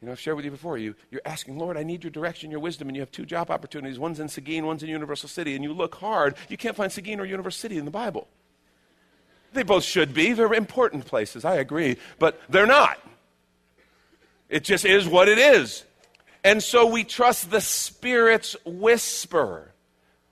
You 0.00 0.06
know, 0.06 0.12
I've 0.12 0.20
shared 0.20 0.36
with 0.36 0.44
you 0.44 0.50
before. 0.50 0.78
You, 0.78 0.96
you're 1.12 1.22
asking, 1.24 1.58
Lord, 1.58 1.76
I 1.76 1.84
need 1.84 2.02
your 2.02 2.10
direction, 2.10 2.50
your 2.50 2.58
wisdom, 2.58 2.88
and 2.88 2.96
you 2.96 3.02
have 3.02 3.12
two 3.12 3.24
job 3.24 3.52
opportunities. 3.52 4.00
One's 4.00 4.18
in 4.18 4.28
Seguin, 4.28 4.66
one's 4.66 4.82
in 4.82 4.88
Universal 4.88 5.28
City, 5.28 5.54
and 5.54 5.62
you 5.62 5.72
look 5.72 5.94
hard. 5.94 6.34
You 6.48 6.56
can't 6.56 6.74
find 6.74 6.90
Seguin 6.90 7.20
or 7.20 7.24
Universal 7.24 7.60
City 7.60 7.78
in 7.78 7.84
the 7.84 7.90
Bible. 7.92 8.26
They 9.52 9.62
both 9.62 9.84
should 9.84 10.12
be. 10.12 10.32
They're 10.32 10.52
important 10.54 11.06
places, 11.06 11.44
I 11.44 11.56
agree, 11.56 11.98
but 12.18 12.40
they're 12.48 12.66
not. 12.66 12.98
It 14.52 14.64
just 14.64 14.84
is 14.84 15.08
what 15.08 15.28
it 15.28 15.38
is. 15.38 15.82
And 16.44 16.62
so 16.62 16.84
we 16.84 17.04
trust 17.04 17.50
the 17.50 17.62
Spirit's 17.62 18.54
whisper. 18.66 19.72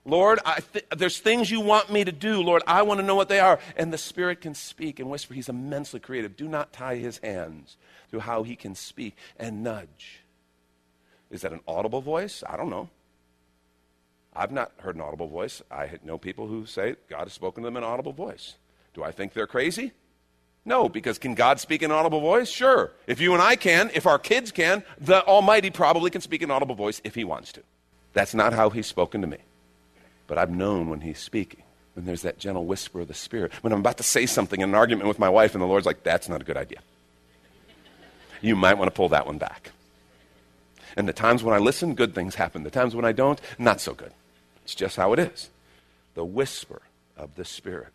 Lord, 0.05 0.39
th- 0.73 0.85
there's 0.95 1.17
things 1.17 1.49
you 1.49 1.59
want 1.59 1.91
me 1.91 2.03
to 2.03 2.11
do. 2.11 2.43
Lord, 2.43 2.61
I 2.67 2.83
want 2.83 2.99
to 2.99 3.05
know 3.05 3.15
what 3.15 3.29
they 3.29 3.39
are. 3.39 3.59
And 3.75 3.91
the 3.91 3.97
Spirit 3.97 4.39
can 4.39 4.53
speak 4.53 4.99
and 4.99 5.09
whisper. 5.09 5.33
He's 5.33 5.49
immensely 5.49 5.99
creative. 5.99 6.37
Do 6.37 6.47
not 6.47 6.71
tie 6.71 6.97
his 6.97 7.17
hands 7.17 7.77
to 8.11 8.19
how 8.19 8.43
he 8.43 8.55
can 8.55 8.75
speak 8.75 9.17
and 9.37 9.63
nudge. 9.63 10.21
Is 11.31 11.41
that 11.41 11.51
an 11.51 11.61
audible 11.67 12.01
voice? 12.01 12.43
I 12.47 12.57
don't 12.57 12.69
know. 12.69 12.89
I've 14.35 14.51
not 14.51 14.71
heard 14.81 14.95
an 14.95 15.01
audible 15.01 15.29
voice. 15.29 15.63
I 15.71 15.89
know 16.03 16.19
people 16.19 16.45
who 16.45 16.67
say 16.67 16.95
God 17.09 17.23
has 17.23 17.33
spoken 17.33 17.63
to 17.63 17.67
them 17.67 17.77
in 17.77 17.83
an 17.83 17.89
audible 17.89 18.13
voice. 18.13 18.53
Do 18.93 19.03
I 19.03 19.11
think 19.11 19.33
they're 19.33 19.47
crazy? 19.47 19.93
No, 20.63 20.87
because 20.87 21.17
can 21.17 21.33
God 21.33 21.59
speak 21.59 21.81
in 21.81 21.91
audible 21.91 22.21
voice? 22.21 22.49
Sure. 22.49 22.91
If 23.07 23.19
you 23.19 23.33
and 23.33 23.41
I 23.41 23.55
can, 23.55 23.89
if 23.93 24.05
our 24.05 24.19
kids 24.19 24.51
can, 24.51 24.83
the 24.99 25.25
Almighty 25.25 25.71
probably 25.71 26.11
can 26.11 26.21
speak 26.21 26.43
in 26.43 26.51
audible 26.51 26.75
voice 26.75 27.01
if 27.03 27.15
He 27.15 27.23
wants 27.23 27.51
to. 27.53 27.63
That's 28.13 28.35
not 28.35 28.53
how 28.53 28.69
He's 28.69 28.87
spoken 28.87 29.21
to 29.21 29.27
me. 29.27 29.37
But 30.27 30.37
I've 30.37 30.51
known 30.51 30.89
when 30.89 31.01
He's 31.01 31.19
speaking. 31.19 31.63
When 31.93 32.05
there's 32.05 32.21
that 32.21 32.37
gentle 32.37 32.65
whisper 32.65 33.01
of 33.01 33.07
the 33.07 33.13
Spirit. 33.13 33.51
When 33.61 33.73
I'm 33.73 33.79
about 33.79 33.97
to 33.97 34.03
say 34.03 34.25
something 34.25 34.61
in 34.61 34.69
an 34.69 34.75
argument 34.75 35.07
with 35.07 35.19
my 35.19 35.29
wife, 35.29 35.55
and 35.55 35.61
the 35.61 35.67
Lord's 35.67 35.85
like, 35.85 36.03
that's 36.03 36.29
not 36.29 36.41
a 36.41 36.45
good 36.45 36.57
idea. 36.57 36.79
You 38.41 38.55
might 38.55 38.77
want 38.77 38.87
to 38.87 38.95
pull 38.95 39.09
that 39.09 39.25
one 39.25 39.37
back. 39.37 39.71
And 40.95 41.07
the 41.07 41.13
times 41.13 41.43
when 41.43 41.53
I 41.55 41.57
listen, 41.57 41.95
good 41.95 42.15
things 42.15 42.35
happen. 42.35 42.63
The 42.63 42.69
times 42.69 42.95
when 42.95 43.05
I 43.05 43.11
don't, 43.11 43.41
not 43.57 43.81
so 43.81 43.93
good. 43.93 44.11
It's 44.63 44.75
just 44.75 44.95
how 44.95 45.13
it 45.13 45.19
is. 45.19 45.49
The 46.13 46.25
whisper 46.25 46.81
of 47.17 47.35
the 47.35 47.45
Spirit. 47.45 47.89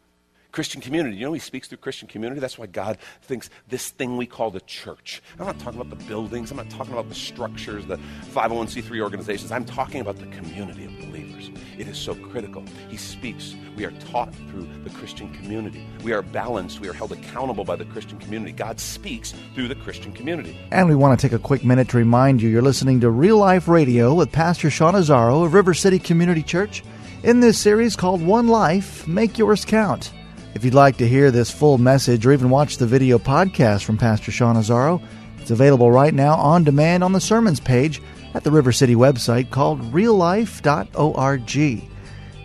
Christian 0.56 0.80
community. 0.80 1.18
You 1.18 1.26
know, 1.26 1.34
he 1.34 1.38
speaks 1.38 1.68
through 1.68 1.76
Christian 1.76 2.08
community. 2.08 2.40
That's 2.40 2.56
why 2.56 2.64
God 2.64 2.96
thinks 3.20 3.50
this 3.68 3.90
thing 3.90 4.16
we 4.16 4.25
call 4.25 4.50
the 4.50 4.62
church. 4.62 5.22
I'm 5.38 5.44
not 5.44 5.58
talking 5.58 5.78
about 5.78 5.90
the 5.90 6.02
buildings, 6.06 6.50
I'm 6.50 6.56
not 6.56 6.70
talking 6.70 6.94
about 6.94 7.10
the 7.10 7.14
structures, 7.14 7.84
the 7.84 7.98
501c3 8.32 9.02
organizations. 9.02 9.52
I'm 9.52 9.66
talking 9.66 10.00
about 10.00 10.16
the 10.16 10.25
community 10.28 10.86
of 10.86 10.92
believers. 10.92 11.50
It 11.76 11.88
is 11.88 11.98
so 11.98 12.14
critical. 12.14 12.64
He 12.88 12.96
speaks. 12.96 13.54
We 13.76 13.84
are 13.84 13.90
taught 13.90 14.34
through 14.50 14.66
the 14.82 14.88
Christian 14.88 15.30
community. 15.34 15.86
We 16.02 16.14
are 16.14 16.22
balanced. 16.22 16.80
We 16.80 16.88
are 16.88 16.94
held 16.94 17.12
accountable 17.12 17.64
by 17.64 17.76
the 17.76 17.84
Christian 17.84 18.18
community. 18.18 18.52
God 18.52 18.80
speaks 18.80 19.34
through 19.54 19.68
the 19.68 19.75
Christian 19.75 20.10
community. 20.10 20.58
And 20.72 20.88
we 20.88 20.94
want 20.94 21.20
to 21.20 21.28
take 21.28 21.38
a 21.38 21.42
quick 21.42 21.66
minute 21.66 21.90
to 21.90 21.98
remind 21.98 22.40
you 22.40 22.48
you're 22.48 22.62
listening 22.62 22.98
to 23.00 23.10
Real 23.10 23.36
Life 23.36 23.68
Radio 23.68 24.14
with 24.14 24.32
Pastor 24.32 24.70
Sean 24.70 24.94
Azzaro 24.94 25.44
of 25.44 25.52
River 25.52 25.75
City 25.75 25.98
Community 25.98 26.42
Church 26.42 26.82
in 27.25 27.40
this 27.40 27.58
series 27.58 27.94
called 27.94 28.22
One 28.22 28.48
Life 28.48 29.06
Make 29.06 29.36
Yours 29.36 29.66
Count. 29.66 30.14
If 30.56 30.64
you'd 30.64 30.72
like 30.72 30.96
to 30.96 31.06
hear 31.06 31.30
this 31.30 31.50
full 31.50 31.76
message 31.76 32.25
or 32.25 32.32
even 32.32 32.48
watch 32.48 32.78
the 32.78 32.86
video 32.86 33.18
podcast 33.18 33.84
from 33.84 33.98
Pastor 33.98 34.32
Sean 34.32 34.56
Azzaro, 34.56 35.02
it's 35.38 35.50
available 35.50 35.92
right 35.92 36.14
now 36.14 36.34
on 36.36 36.64
demand 36.64 37.04
on 37.04 37.12
the 37.12 37.20
sermons 37.20 37.60
page 37.60 38.00
at 38.32 38.42
the 38.42 38.50
River 38.50 38.72
City 38.72 38.94
website 38.94 39.50
called 39.50 39.82
reallife.org. 39.92 41.84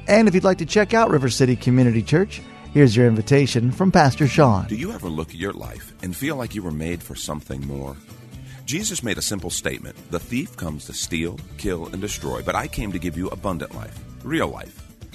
And 0.09 0.27
if 0.27 0.35
you'd 0.35 0.43
like 0.43 0.57
to 0.57 0.65
check 0.65 0.93
out 0.93 1.09
River 1.09 1.29
City 1.29 1.55
Community 1.55 2.03
Church, 2.03 2.41
here's 2.73 2.97
your 2.97 3.07
invitation 3.07 3.71
from 3.71 3.93
Pastor 3.93 4.27
Sean. 4.27 4.67
Do 4.67 4.75
you 4.75 4.91
ever 4.91 5.07
look 5.07 5.29
at 5.29 5.35
your 5.35 5.53
life 5.53 5.93
and 6.03 6.13
feel 6.13 6.35
like 6.35 6.53
you 6.53 6.63
were 6.63 6.69
made 6.69 7.01
for 7.01 7.15
something 7.15 7.65
more? 7.65 7.95
Jesus 8.65 9.03
made 9.03 9.19
a 9.19 9.21
simple 9.21 9.49
statement 9.49 9.95
The 10.11 10.19
thief 10.19 10.57
comes 10.57 10.83
to 10.87 10.93
steal, 10.93 11.39
kill, 11.57 11.85
and 11.85 12.01
destroy, 12.01 12.41
but 12.41 12.55
I 12.57 12.67
came 12.67 12.91
to 12.91 12.99
give 12.99 13.17
you 13.17 13.29
abundant 13.29 13.73
life, 13.73 13.97
real 14.25 14.49
life. 14.49 14.80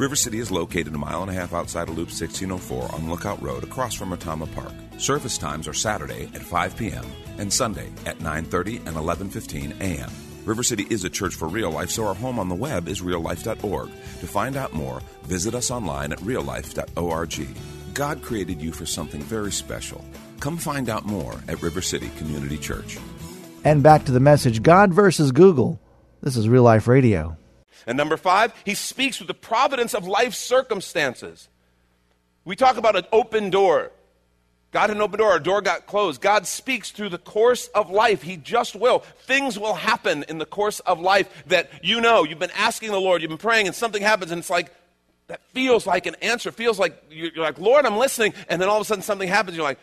River 0.00 0.16
City 0.16 0.38
is 0.38 0.50
located 0.50 0.94
a 0.94 0.98
mile 0.98 1.20
and 1.20 1.30
a 1.30 1.34
half 1.34 1.52
outside 1.52 1.90
of 1.90 1.98
Loop 1.98 2.08
1604 2.08 2.94
on 2.94 3.10
Lookout 3.10 3.42
Road 3.42 3.62
across 3.62 3.92
from 3.92 4.16
Retama 4.16 4.50
Park. 4.54 4.72
Service 4.96 5.36
times 5.36 5.68
are 5.68 5.74
Saturday 5.74 6.30
at 6.34 6.40
5 6.40 6.74
p.m. 6.74 7.04
and 7.36 7.52
Sunday 7.52 7.90
at 8.06 8.18
9:30 8.20 8.78
and 8.86 8.96
11:15 8.96 9.78
a.m. 9.78 10.10
River 10.46 10.62
City 10.62 10.86
is 10.88 11.04
a 11.04 11.10
church 11.10 11.34
for 11.34 11.48
real 11.48 11.70
life, 11.70 11.90
so 11.90 12.06
our 12.06 12.14
home 12.14 12.38
on 12.38 12.48
the 12.48 12.54
web 12.54 12.88
is 12.88 13.02
reallife.org. 13.02 13.90
To 13.90 14.26
find 14.26 14.56
out 14.56 14.72
more, 14.72 15.02
visit 15.24 15.54
us 15.54 15.70
online 15.70 16.12
at 16.12 16.18
reallife.org. 16.20 17.48
God 17.92 18.22
created 18.22 18.62
you 18.62 18.72
for 18.72 18.86
something 18.86 19.20
very 19.20 19.52
special. 19.52 20.02
Come 20.40 20.56
find 20.56 20.88
out 20.88 21.04
more 21.04 21.34
at 21.46 21.60
River 21.60 21.82
City 21.82 22.08
Community 22.16 22.56
Church. 22.56 22.96
And 23.64 23.82
back 23.82 24.06
to 24.06 24.12
the 24.12 24.20
message 24.20 24.62
God 24.62 24.94
versus 24.94 25.30
Google. 25.30 25.78
This 26.22 26.38
is 26.38 26.48
Real 26.48 26.62
Life 26.62 26.88
Radio. 26.88 27.36
And 27.86 27.96
number 27.96 28.16
five, 28.16 28.52
he 28.64 28.74
speaks 28.74 29.18
with 29.18 29.28
the 29.28 29.34
providence 29.34 29.94
of 29.94 30.06
life 30.06 30.34
circumstances. 30.34 31.48
We 32.44 32.56
talk 32.56 32.76
about 32.76 32.96
an 32.96 33.06
open 33.12 33.50
door. 33.50 33.90
God 34.72 34.88
had 34.88 34.90
an 34.96 35.02
open 35.02 35.18
door, 35.18 35.34
a 35.34 35.42
door 35.42 35.60
got 35.62 35.86
closed. 35.86 36.20
God 36.20 36.46
speaks 36.46 36.92
through 36.92 37.08
the 37.08 37.18
course 37.18 37.66
of 37.68 37.90
life. 37.90 38.22
He 38.22 38.36
just 38.36 38.76
will. 38.76 39.00
Things 39.22 39.58
will 39.58 39.74
happen 39.74 40.24
in 40.28 40.38
the 40.38 40.46
course 40.46 40.78
of 40.80 41.00
life 41.00 41.28
that 41.48 41.70
you 41.82 42.00
know. 42.00 42.22
You've 42.22 42.38
been 42.38 42.52
asking 42.56 42.92
the 42.92 43.00
Lord, 43.00 43.20
you've 43.20 43.30
been 43.30 43.38
praying, 43.38 43.66
and 43.66 43.74
something 43.74 44.00
happens, 44.00 44.30
and 44.30 44.38
it's 44.38 44.50
like, 44.50 44.72
that 45.26 45.40
feels 45.52 45.86
like 45.86 46.06
an 46.06 46.16
answer. 46.22 46.50
Feels 46.50 46.78
like 46.78 47.04
you're 47.10 47.30
like, 47.36 47.58
Lord, 47.58 47.86
I'm 47.86 47.96
listening. 47.96 48.34
And 48.48 48.60
then 48.60 48.68
all 48.68 48.76
of 48.76 48.82
a 48.82 48.84
sudden 48.84 49.02
something 49.02 49.28
happens. 49.28 49.56
You're 49.56 49.64
like, 49.64 49.78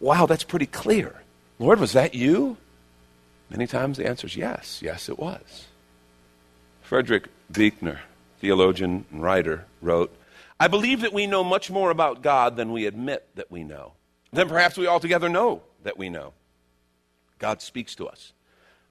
wow, 0.00 0.26
that's 0.26 0.44
pretty 0.44 0.66
clear. 0.66 1.14
Lord, 1.58 1.80
was 1.80 1.92
that 1.92 2.14
you? 2.14 2.58
Many 3.48 3.66
times 3.66 3.96
the 3.96 4.06
answer 4.06 4.26
is 4.26 4.36
yes. 4.36 4.80
Yes, 4.82 5.08
it 5.08 5.18
was. 5.18 5.66
Frederick 6.92 7.28
Buechner, 7.50 8.00
theologian 8.38 9.06
and 9.10 9.22
writer, 9.22 9.64
wrote, 9.80 10.14
I 10.60 10.68
believe 10.68 11.00
that 11.00 11.14
we 11.14 11.26
know 11.26 11.42
much 11.42 11.70
more 11.70 11.90
about 11.90 12.20
God 12.20 12.54
than 12.54 12.70
we 12.70 12.84
admit 12.84 13.26
that 13.34 13.50
we 13.50 13.64
know. 13.64 13.94
Then 14.30 14.46
perhaps 14.46 14.76
we 14.76 14.86
altogether 14.86 15.30
know 15.30 15.62
that 15.84 15.96
we 15.96 16.10
know. 16.10 16.34
God 17.38 17.62
speaks 17.62 17.94
to 17.94 18.08
us. 18.08 18.34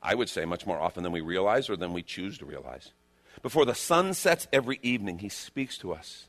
I 0.02 0.16
would 0.16 0.30
say 0.30 0.46
much 0.46 0.66
more 0.66 0.80
often 0.80 1.04
than 1.04 1.12
we 1.12 1.22
realize 1.22 1.70
or 1.70 1.76
than 1.76 1.94
we 1.94 2.02
choose 2.02 2.40
to 2.40 2.46
realize. 2.46 2.92
Before 3.44 3.66
the 3.66 3.76
sun 3.76 4.16
sets 4.16 4.48
every 4.52 4.80
evening, 4.82 5.20
he 5.20 5.30
speaks 5.30 5.78
to 5.78 5.94
us 5.94 6.26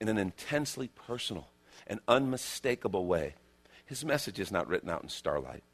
in 0.00 0.06
an 0.06 0.18
intensely 0.18 0.86
personal 0.86 1.48
and 1.88 1.98
unmistakable 2.06 3.06
way. 3.06 3.34
His 3.86 4.04
message 4.04 4.38
is 4.38 4.52
not 4.52 4.68
written 4.68 4.88
out 4.88 5.02
in 5.02 5.08
starlight 5.08 5.64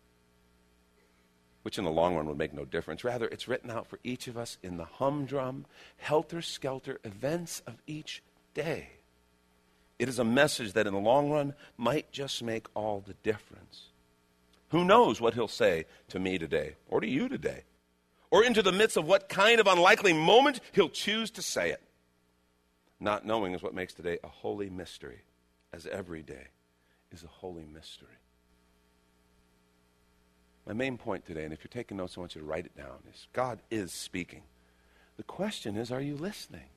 which 1.64 1.78
in 1.78 1.84
the 1.84 1.90
long 1.90 2.14
run 2.14 2.26
would 2.26 2.36
make 2.36 2.52
no 2.52 2.66
difference. 2.66 3.04
Rather, 3.04 3.26
it's 3.26 3.48
written 3.48 3.70
out 3.70 3.86
for 3.86 3.98
each 4.04 4.28
of 4.28 4.36
us 4.36 4.58
in 4.62 4.76
the 4.76 4.84
humdrum, 4.84 5.64
helter 5.96 6.42
skelter 6.42 7.00
events 7.04 7.62
of 7.66 7.82
each 7.86 8.22
day. 8.52 8.90
It 9.98 10.10
is 10.10 10.18
a 10.18 10.24
message 10.24 10.74
that 10.74 10.86
in 10.86 10.92
the 10.92 11.00
long 11.00 11.30
run 11.30 11.54
might 11.78 12.12
just 12.12 12.42
make 12.42 12.66
all 12.74 13.02
the 13.06 13.14
difference. 13.22 13.86
Who 14.68 14.84
knows 14.84 15.22
what 15.22 15.32
he'll 15.32 15.48
say 15.48 15.86
to 16.08 16.18
me 16.18 16.36
today 16.36 16.74
or 16.88 17.00
to 17.00 17.08
you 17.08 17.30
today? 17.30 17.62
Or 18.30 18.44
into 18.44 18.60
the 18.60 18.72
midst 18.72 18.98
of 18.98 19.06
what 19.06 19.30
kind 19.30 19.58
of 19.58 19.66
unlikely 19.66 20.12
moment 20.12 20.60
he'll 20.72 20.90
choose 20.90 21.30
to 21.30 21.42
say 21.42 21.70
it. 21.70 21.80
Not 23.00 23.24
knowing 23.24 23.54
is 23.54 23.62
what 23.62 23.74
makes 23.74 23.94
today 23.94 24.18
a 24.22 24.28
holy 24.28 24.68
mystery, 24.68 25.22
as 25.72 25.86
every 25.86 26.22
day 26.22 26.48
is 27.10 27.22
a 27.22 27.28
holy 27.28 27.64
mystery. 27.64 28.08
My 30.66 30.72
main 30.72 30.96
point 30.96 31.26
today, 31.26 31.44
and 31.44 31.52
if 31.52 31.60
you're 31.62 31.68
taking 31.68 31.98
notes, 31.98 32.16
I 32.16 32.20
want 32.20 32.34
you 32.34 32.40
to 32.40 32.46
write 32.46 32.64
it 32.64 32.76
down, 32.76 33.02
is 33.12 33.26
God 33.32 33.60
is 33.70 33.92
speaking. 33.92 34.42
The 35.16 35.22
question 35.22 35.76
is, 35.76 35.92
are 35.92 36.00
you 36.00 36.16
listening? 36.16 36.68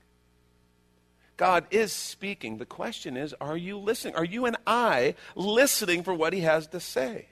God 1.38 1.66
is 1.72 1.94
speaking. 1.94 2.58
The 2.58 2.66
question 2.66 3.16
is, 3.16 3.34
are 3.40 3.56
you 3.56 3.78
listening? 3.78 4.16
Are 4.16 4.26
you 4.26 4.46
and 4.46 4.58
I 4.66 5.16
listening 5.36 6.04
for 6.04 6.14
what 6.14 6.34
he 6.34 6.42
has 6.42 6.68
to 6.68 6.80
say? 6.80 7.28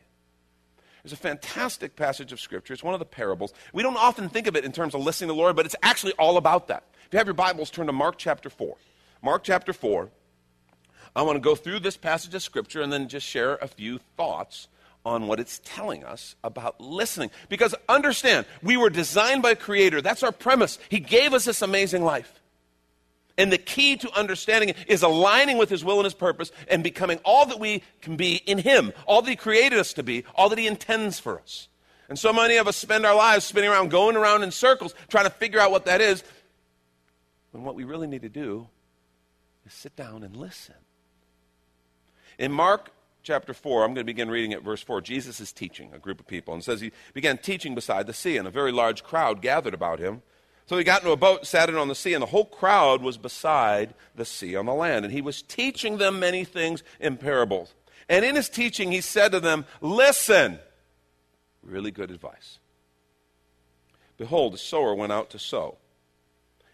There's 1.03 1.13
a 1.13 1.17
fantastic 1.17 1.95
passage 1.95 2.31
of 2.31 2.39
Scripture. 2.39 2.73
It's 2.73 2.83
one 2.83 2.93
of 2.93 2.99
the 2.99 3.05
parables. 3.05 3.53
We 3.73 3.83
don't 3.83 3.97
often 3.97 4.29
think 4.29 4.47
of 4.47 4.55
it 4.55 4.63
in 4.63 4.71
terms 4.71 4.95
of 4.95 5.01
listening 5.01 5.27
to 5.27 5.33
the 5.33 5.39
Lord, 5.39 5.55
but 5.55 5.65
it's 5.65 5.75
actually 5.83 6.13
all 6.13 6.37
about 6.37 6.67
that. 6.69 6.83
If 7.05 7.13
you 7.13 7.17
have 7.17 7.27
your 7.27 7.35
Bibles, 7.35 7.69
turn 7.69 7.87
to 7.87 7.93
Mark 7.93 8.17
chapter 8.17 8.49
4. 8.49 8.75
Mark 9.21 9.43
chapter 9.43 9.73
4. 9.73 10.09
I 11.15 11.21
want 11.21 11.35
to 11.35 11.41
go 11.41 11.55
through 11.55 11.79
this 11.79 11.97
passage 11.97 12.33
of 12.33 12.41
Scripture 12.41 12.81
and 12.81 12.91
then 12.91 13.07
just 13.07 13.25
share 13.25 13.55
a 13.55 13.67
few 13.67 13.99
thoughts 14.17 14.67
on 15.05 15.27
what 15.27 15.39
it's 15.39 15.61
telling 15.63 16.03
us 16.03 16.35
about 16.43 16.81
listening. 16.81 17.29
Because 17.47 17.75
understand, 17.87 18.45
we 18.63 18.75
were 18.75 18.89
designed 18.89 19.43
by 19.43 19.55
creator. 19.55 20.01
That's 20.01 20.23
our 20.23 20.31
premise. 20.31 20.79
He 20.89 20.99
gave 20.99 21.33
us 21.33 21.45
this 21.45 21.61
amazing 21.61 22.03
life. 22.03 22.41
And 23.37 23.51
the 23.51 23.57
key 23.57 23.97
to 23.97 24.17
understanding 24.17 24.69
it 24.69 24.77
is 24.87 25.03
aligning 25.03 25.57
with 25.57 25.69
His 25.69 25.83
will 25.83 25.97
and 25.97 26.05
His 26.05 26.13
purpose 26.13 26.51
and 26.69 26.83
becoming 26.83 27.19
all 27.23 27.45
that 27.47 27.59
we 27.59 27.83
can 28.01 28.15
be 28.15 28.35
in 28.35 28.57
Him, 28.57 28.93
all 29.05 29.21
that 29.21 29.29
He 29.29 29.35
created 29.35 29.77
us 29.77 29.93
to 29.93 30.03
be, 30.03 30.23
all 30.35 30.49
that 30.49 30.57
He 30.57 30.67
intends 30.67 31.19
for 31.19 31.39
us. 31.39 31.67
And 32.07 32.17
so 32.17 32.31
many 32.31 32.57
of 32.57 32.67
us 32.67 32.77
spend 32.77 33.05
our 33.05 33.15
lives 33.15 33.45
spinning 33.45 33.69
around, 33.69 33.89
going 33.89 34.15
around 34.15 34.43
in 34.43 34.51
circles, 34.51 34.95
trying 35.09 35.25
to 35.25 35.31
figure 35.31 35.59
out 35.59 35.71
what 35.71 35.85
that 35.85 36.01
is, 36.01 36.23
when 37.51 37.63
what 37.63 37.75
we 37.75 37.83
really 37.83 38.07
need 38.07 38.21
to 38.21 38.29
do 38.29 38.67
is 39.65 39.73
sit 39.73 39.95
down 39.95 40.23
and 40.23 40.35
listen. 40.35 40.75
In 42.37 42.51
Mark 42.51 42.91
chapter 43.25 43.53
4, 43.53 43.83
I'm 43.83 43.89
going 43.89 43.95
to 43.95 44.03
begin 44.05 44.29
reading 44.29 44.53
at 44.53 44.61
verse 44.61 44.81
4. 44.81 45.01
Jesus 45.01 45.39
is 45.39 45.51
teaching 45.51 45.89
a 45.93 45.99
group 45.99 46.19
of 46.19 46.27
people 46.27 46.53
and 46.53 46.63
says 46.63 46.79
he 46.79 46.91
began 47.13 47.37
teaching 47.37 47.75
beside 47.75 48.07
the 48.07 48.13
sea, 48.13 48.37
and 48.37 48.47
a 48.47 48.51
very 48.51 48.71
large 48.71 49.03
crowd 49.03 49.41
gathered 49.41 49.73
about 49.73 49.99
him. 49.99 50.21
So 50.67 50.77
he 50.77 50.83
got 50.83 51.01
into 51.01 51.11
a 51.11 51.17
boat, 51.17 51.45
sat 51.45 51.67
it 51.67 51.75
on 51.75 51.89
the 51.89 51.95
sea, 51.95 52.13
and 52.13 52.21
the 52.21 52.27
whole 52.27 52.45
crowd 52.45 53.01
was 53.01 53.17
beside 53.17 53.93
the 54.15 54.25
sea 54.25 54.55
on 54.55 54.67
the 54.67 54.73
land. 54.73 55.05
And 55.05 55.13
he 55.13 55.21
was 55.21 55.41
teaching 55.41 55.97
them 55.97 56.19
many 56.19 56.43
things 56.43 56.83
in 56.99 57.17
parables. 57.17 57.73
And 58.07 58.23
in 58.23 58.35
his 58.35 58.49
teaching, 58.49 58.91
he 58.91 59.01
said 59.01 59.31
to 59.31 59.39
them, 59.39 59.65
Listen. 59.81 60.59
Really 61.61 61.91
good 61.91 62.11
advice. 62.11 62.59
Behold, 64.17 64.53
the 64.53 64.57
sower 64.59 64.95
went 64.95 65.11
out 65.11 65.31
to 65.31 65.39
sow. 65.39 65.77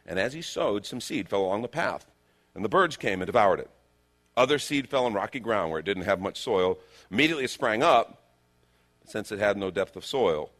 And 0.05 0.19
as 0.19 0.33
he 0.33 0.41
sowed, 0.41 0.85
some 0.85 1.01
seed 1.01 1.29
fell 1.29 1.41
along 1.41 1.61
the 1.61 1.67
path, 1.69 2.05
and 2.53 2.63
the 2.63 2.69
birds 2.69 2.97
came 2.97 3.21
and 3.21 3.27
devoured 3.27 3.59
it. 3.59 3.69
Other 4.37 4.59
seed 4.59 4.89
fell 4.89 5.05
on 5.05 5.13
rocky 5.13 5.39
ground 5.39 5.71
where 5.71 5.79
it 5.79 5.85
didn't 5.85 6.03
have 6.03 6.21
much 6.21 6.39
soil. 6.39 6.79
Immediately 7.09 7.45
it 7.45 7.49
sprang 7.49 7.83
up, 7.83 8.21
since 9.05 9.31
it 9.31 9.39
had 9.39 9.57
no 9.57 9.71
depth 9.71 9.95
of 9.95 10.05
soil. 10.05 10.51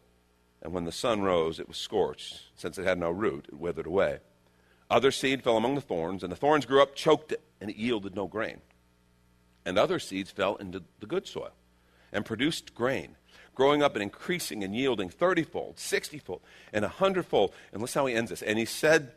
And 0.60 0.72
when 0.72 0.84
the 0.84 0.92
sun 0.92 1.22
rose, 1.22 1.58
it 1.58 1.68
was 1.68 1.76
scorched. 1.76 2.40
Since 2.54 2.78
it 2.78 2.84
had 2.84 2.98
no 2.98 3.10
root, 3.10 3.46
it 3.48 3.58
withered 3.58 3.86
away. 3.86 4.18
Other 4.90 5.10
seed 5.10 5.42
fell 5.42 5.56
among 5.56 5.74
the 5.74 5.80
thorns, 5.80 6.22
and 6.22 6.30
the 6.30 6.36
thorns 6.36 6.66
grew 6.66 6.82
up, 6.82 6.94
choked 6.94 7.32
it, 7.32 7.42
and 7.60 7.70
it 7.70 7.76
yielded 7.76 8.14
no 8.14 8.26
grain. 8.26 8.60
And 9.64 9.78
other 9.78 9.98
seeds 9.98 10.30
fell 10.30 10.56
into 10.56 10.82
the 11.00 11.06
good 11.06 11.26
soil 11.26 11.52
and 12.12 12.26
produced 12.26 12.74
grain, 12.74 13.16
growing 13.54 13.82
up 13.82 13.94
and 13.94 14.02
increasing 14.02 14.62
and 14.62 14.76
yielding 14.76 15.08
thirtyfold, 15.08 15.78
sixtyfold, 15.78 16.42
and 16.72 16.84
a 16.84 16.88
hundredfold. 16.88 17.54
And 17.72 17.80
listen 17.80 18.00
how 18.00 18.06
he 18.06 18.14
ends 18.14 18.30
this. 18.30 18.42
And 18.42 18.58
he 18.58 18.66
said, 18.66 19.12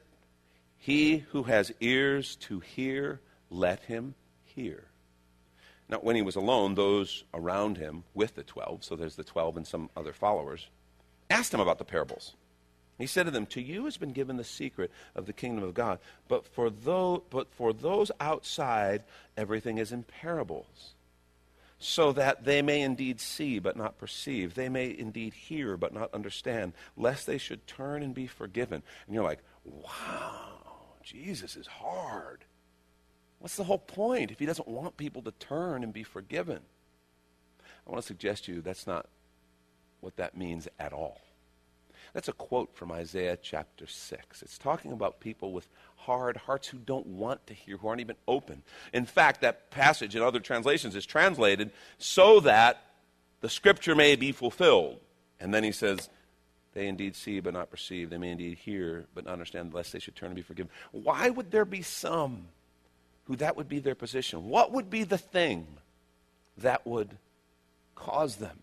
He 0.77 1.17
who 1.31 1.43
has 1.43 1.73
ears 1.81 2.37
to 2.37 2.61
hear, 2.61 3.19
let 3.49 3.81
him 3.81 4.15
hear. 4.55 4.85
Now, 5.87 5.97
when 5.97 6.15
he 6.15 6.21
was 6.21 6.35
alone, 6.35 6.75
those 6.75 7.23
around 7.33 7.77
him 7.77 8.03
with 8.13 8.35
the 8.35 8.43
twelve, 8.43 8.83
so 8.83 8.95
there's 8.95 9.15
the 9.15 9.23
twelve 9.23 9.55
and 9.55 9.67
some 9.67 9.89
other 9.95 10.13
followers, 10.13 10.67
asked 11.29 11.53
him 11.53 11.59
about 11.59 11.77
the 11.77 11.85
parables. 11.85 12.33
He 12.97 13.07
said 13.07 13.23
to 13.23 13.31
them, 13.31 13.45
To 13.47 13.61
you 13.61 13.85
has 13.85 13.97
been 13.97 14.13
given 14.13 14.37
the 14.37 14.43
secret 14.43 14.91
of 15.15 15.25
the 15.25 15.33
kingdom 15.33 15.63
of 15.63 15.73
God, 15.73 15.99
but 16.27 16.47
for 16.47 16.69
those, 16.69 17.21
but 17.29 17.51
for 17.53 17.73
those 17.73 18.11
outside, 18.19 19.03
everything 19.35 19.77
is 19.77 19.91
in 19.91 20.03
parables, 20.03 20.93
so 21.77 22.13
that 22.13 22.45
they 22.45 22.61
may 22.61 22.81
indeed 22.81 23.19
see 23.19 23.59
but 23.59 23.75
not 23.75 23.97
perceive. 23.97 24.55
They 24.55 24.69
may 24.69 24.95
indeed 24.97 25.33
hear 25.33 25.75
but 25.75 25.93
not 25.93 26.13
understand, 26.13 26.73
lest 26.95 27.27
they 27.27 27.37
should 27.37 27.67
turn 27.67 28.01
and 28.01 28.13
be 28.13 28.27
forgiven. 28.27 28.81
And 29.05 29.13
you're 29.13 29.23
like, 29.23 29.43
Wow, 29.65 30.61
Jesus 31.03 31.55
is 31.57 31.67
hard. 31.67 32.45
What's 33.45 33.57
the 33.57 33.63
whole 33.65 33.77
point 33.77 34.31
if 34.31 34.39
he 34.39 34.47
doesn't 34.47 34.67
want 34.67 34.97
people 34.97 35.21
to 35.21 35.29
turn 35.29 35.83
and 35.83 35.93
be 35.93 36.01
forgiven? 36.01 36.61
I 37.85 37.91
want 37.91 38.01
to 38.01 38.07
suggest 38.07 38.45
to 38.45 38.53
you 38.53 38.61
that's 38.61 38.87
not 38.87 39.05
what 39.99 40.15
that 40.15 40.35
means 40.35 40.67
at 40.79 40.93
all. 40.93 41.21
That's 42.13 42.27
a 42.27 42.33
quote 42.33 42.75
from 42.75 42.91
Isaiah 42.91 43.37
chapter 43.39 43.85
6. 43.85 44.41
It's 44.41 44.57
talking 44.57 44.91
about 44.91 45.19
people 45.19 45.53
with 45.53 45.69
hard 45.95 46.37
hearts 46.37 46.69
who 46.69 46.79
don't 46.79 47.05
want 47.05 47.45
to 47.45 47.53
hear, 47.53 47.77
who 47.77 47.87
aren't 47.87 48.01
even 48.01 48.15
open. 48.27 48.63
In 48.91 49.05
fact, 49.05 49.41
that 49.41 49.69
passage 49.69 50.15
in 50.15 50.23
other 50.23 50.39
translations 50.39 50.95
is 50.95 51.05
translated 51.05 51.69
so 51.99 52.39
that 52.39 52.81
the 53.41 53.49
scripture 53.49 53.93
may 53.93 54.15
be 54.15 54.31
fulfilled. 54.31 54.97
And 55.39 55.53
then 55.53 55.63
he 55.63 55.71
says, 55.71 56.09
They 56.73 56.87
indeed 56.87 57.15
see 57.15 57.41
but 57.41 57.53
not 57.53 57.69
perceive. 57.69 58.09
They 58.09 58.17
may 58.17 58.31
indeed 58.31 58.57
hear 58.57 59.05
but 59.13 59.25
not 59.25 59.33
understand, 59.33 59.75
lest 59.75 59.93
they 59.93 59.99
should 59.99 60.15
turn 60.15 60.29
and 60.29 60.35
be 60.35 60.41
forgiven. 60.41 60.71
Why 60.91 61.29
would 61.29 61.51
there 61.51 61.63
be 61.63 61.83
some 61.83 62.47
who 63.25 63.35
that 63.37 63.57
would 63.57 63.67
be 63.67 63.79
their 63.79 63.95
position? 63.95 64.47
What 64.49 64.71
would 64.71 64.89
be 64.89 65.03
the 65.03 65.17
thing 65.17 65.67
that 66.57 66.85
would 66.85 67.17
cause 67.95 68.37
them 68.37 68.59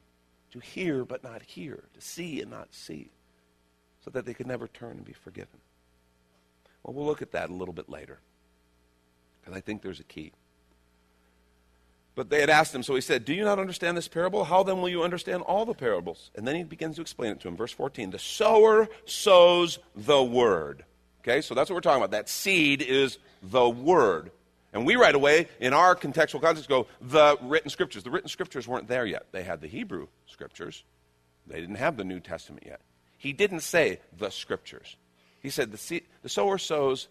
to 0.52 0.60
hear 0.60 1.04
but 1.04 1.24
not 1.24 1.42
hear, 1.42 1.84
to 1.94 2.00
see 2.00 2.40
and 2.40 2.50
not 2.50 2.72
see, 2.72 3.10
so 4.04 4.10
that 4.10 4.24
they 4.24 4.34
could 4.34 4.46
never 4.46 4.68
turn 4.68 4.92
and 4.92 5.04
be 5.04 5.12
forgiven? 5.12 5.58
Well, 6.82 6.94
we'll 6.94 7.06
look 7.06 7.22
at 7.22 7.32
that 7.32 7.50
a 7.50 7.54
little 7.54 7.74
bit 7.74 7.88
later, 7.88 8.20
because 9.40 9.56
I 9.56 9.60
think 9.60 9.82
there's 9.82 10.00
a 10.00 10.04
key. 10.04 10.32
But 12.14 12.28
they 12.28 12.40
had 12.40 12.50
asked 12.50 12.74
him, 12.74 12.82
so 12.82 12.94
he 12.94 13.00
said, 13.00 13.24
Do 13.24 13.32
you 13.32 13.44
not 13.44 13.58
understand 13.58 13.96
this 13.96 14.08
parable? 14.08 14.44
How 14.44 14.62
then 14.62 14.82
will 14.82 14.88
you 14.88 15.02
understand 15.02 15.42
all 15.42 15.64
the 15.64 15.74
parables? 15.74 16.30
And 16.34 16.46
then 16.46 16.56
he 16.56 16.62
begins 16.62 16.96
to 16.96 17.02
explain 17.02 17.32
it 17.32 17.40
to 17.40 17.48
him. 17.48 17.56
Verse 17.56 17.72
14 17.72 18.10
The 18.10 18.18
sower 18.18 18.88
sows 19.06 19.78
the 19.96 20.22
word. 20.22 20.84
Okay, 21.20 21.40
so 21.40 21.54
that's 21.54 21.70
what 21.70 21.74
we're 21.74 21.80
talking 21.80 22.02
about. 22.02 22.10
That 22.10 22.28
seed 22.28 22.82
is 22.82 23.18
the 23.42 23.68
word. 23.68 24.30
And 24.72 24.86
we 24.86 24.96
right 24.96 25.14
away, 25.14 25.48
in 25.60 25.74
our 25.74 25.94
contextual 25.94 26.40
context, 26.40 26.68
go, 26.68 26.86
the 27.00 27.36
written 27.42 27.70
scriptures. 27.70 28.02
The 28.02 28.10
written 28.10 28.28
scriptures 28.28 28.66
weren't 28.66 28.88
there 28.88 29.04
yet. 29.04 29.26
They 29.30 29.42
had 29.42 29.60
the 29.60 29.68
Hebrew 29.68 30.08
scriptures, 30.26 30.84
they 31.46 31.60
didn't 31.60 31.76
have 31.76 31.96
the 31.96 32.04
New 32.04 32.20
Testament 32.20 32.64
yet. 32.66 32.80
He 33.18 33.32
didn't 33.32 33.60
say 33.60 34.00
the 34.16 34.30
scriptures. 34.30 34.96
He 35.42 35.50
said 35.50 35.72
the, 35.72 36.02
the 36.22 36.28
sower 36.28 36.58
sows 36.58 37.08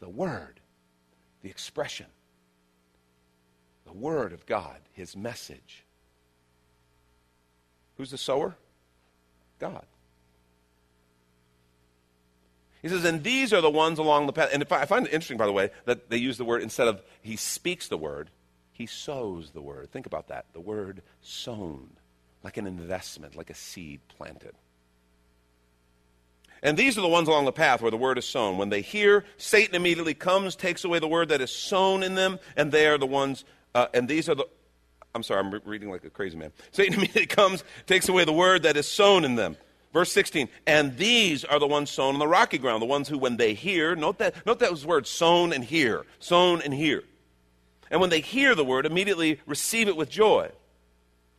the 0.00 0.08
word, 0.08 0.60
the 1.42 1.50
expression, 1.50 2.06
the 3.84 3.92
word 3.92 4.32
of 4.32 4.46
God, 4.46 4.76
his 4.92 5.16
message. 5.16 5.84
Who's 7.96 8.10
the 8.10 8.18
sower? 8.18 8.56
God. 9.58 9.84
He 12.84 12.90
says, 12.90 13.02
and 13.06 13.24
these 13.24 13.54
are 13.54 13.62
the 13.62 13.70
ones 13.70 13.98
along 13.98 14.26
the 14.26 14.34
path. 14.34 14.50
And 14.52 14.62
I 14.70 14.84
find 14.84 15.06
it 15.06 15.14
interesting, 15.14 15.38
by 15.38 15.46
the 15.46 15.52
way, 15.52 15.70
that 15.86 16.10
they 16.10 16.18
use 16.18 16.36
the 16.36 16.44
word 16.44 16.60
instead 16.60 16.86
of 16.86 17.02
he 17.22 17.34
speaks 17.34 17.88
the 17.88 17.96
word, 17.96 18.28
he 18.72 18.84
sows 18.84 19.52
the 19.52 19.62
word. 19.62 19.90
Think 19.90 20.04
about 20.04 20.28
that. 20.28 20.44
The 20.52 20.60
word 20.60 21.00
sown, 21.22 21.92
like 22.42 22.58
an 22.58 22.66
investment, 22.66 23.36
like 23.36 23.48
a 23.48 23.54
seed 23.54 24.02
planted. 24.08 24.52
And 26.62 26.76
these 26.76 26.98
are 26.98 27.00
the 27.00 27.08
ones 27.08 27.26
along 27.26 27.46
the 27.46 27.52
path 27.52 27.80
where 27.80 27.90
the 27.90 27.96
word 27.96 28.18
is 28.18 28.26
sown. 28.26 28.58
When 28.58 28.68
they 28.68 28.82
hear, 28.82 29.24
Satan 29.38 29.74
immediately 29.74 30.12
comes, 30.12 30.54
takes 30.54 30.84
away 30.84 30.98
the 30.98 31.08
word 31.08 31.30
that 31.30 31.40
is 31.40 31.50
sown 31.50 32.02
in 32.02 32.14
them, 32.14 32.38
and 32.54 32.70
they 32.70 32.86
are 32.86 32.98
the 32.98 33.06
ones, 33.06 33.46
uh, 33.74 33.86
and 33.94 34.06
these 34.10 34.28
are 34.28 34.34
the, 34.34 34.46
I'm 35.14 35.22
sorry, 35.22 35.40
I'm 35.40 35.50
re- 35.50 35.60
reading 35.64 35.90
like 35.90 36.04
a 36.04 36.10
crazy 36.10 36.36
man. 36.36 36.52
Satan 36.70 36.92
immediately 36.98 37.24
comes, 37.24 37.64
takes 37.86 38.10
away 38.10 38.26
the 38.26 38.32
word 38.34 38.64
that 38.64 38.76
is 38.76 38.86
sown 38.86 39.24
in 39.24 39.36
them. 39.36 39.56
Verse 39.94 40.10
16, 40.10 40.48
and 40.66 40.96
these 40.96 41.44
are 41.44 41.60
the 41.60 41.68
ones 41.68 41.88
sown 41.88 42.14
on 42.14 42.18
the 42.18 42.26
rocky 42.26 42.58
ground, 42.58 42.82
the 42.82 42.86
ones 42.86 43.08
who, 43.08 43.16
when 43.16 43.36
they 43.36 43.54
hear, 43.54 43.94
note 43.94 44.18
that, 44.18 44.44
note 44.44 44.58
that 44.58 44.70
those 44.70 44.84
words, 44.84 45.08
sown 45.08 45.52
and 45.52 45.62
hear, 45.62 46.04
sown 46.18 46.60
and 46.62 46.74
hear. 46.74 47.04
And 47.92 48.00
when 48.00 48.10
they 48.10 48.20
hear 48.20 48.56
the 48.56 48.64
word, 48.64 48.86
immediately 48.86 49.40
receive 49.46 49.86
it 49.86 49.96
with 49.96 50.10
joy. 50.10 50.50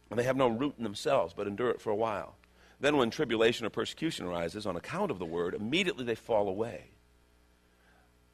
And 0.09 0.17
they 0.17 0.23
have 0.23 0.37
no 0.37 0.47
root 0.47 0.75
in 0.77 0.85
themselves, 0.85 1.33
but 1.35 1.47
endure 1.47 1.69
it 1.69 1.81
for 1.81 1.89
a 1.89 1.95
while. 1.95 2.37
Then, 2.79 2.95
when 2.95 3.09
tribulation 3.09 3.65
or 3.65 3.69
persecution 3.69 4.25
arises 4.25 4.65
on 4.65 4.77
account 4.77 5.11
of 5.11 5.19
the 5.19 5.25
word, 5.25 5.53
immediately 5.53 6.05
they 6.05 6.15
fall 6.15 6.47
away. 6.47 6.91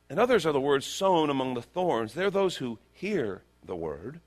And 0.07 0.19
others 0.19 0.45
are 0.45 0.53
the 0.53 0.61
words 0.61 0.85
sown 0.85 1.31
among 1.31 1.55
the 1.55 1.63
thorns. 1.63 2.13
They're 2.13 2.29
those 2.29 2.57
who 2.57 2.77
hear 2.93 3.41
the 3.65 3.75
word 3.75 4.19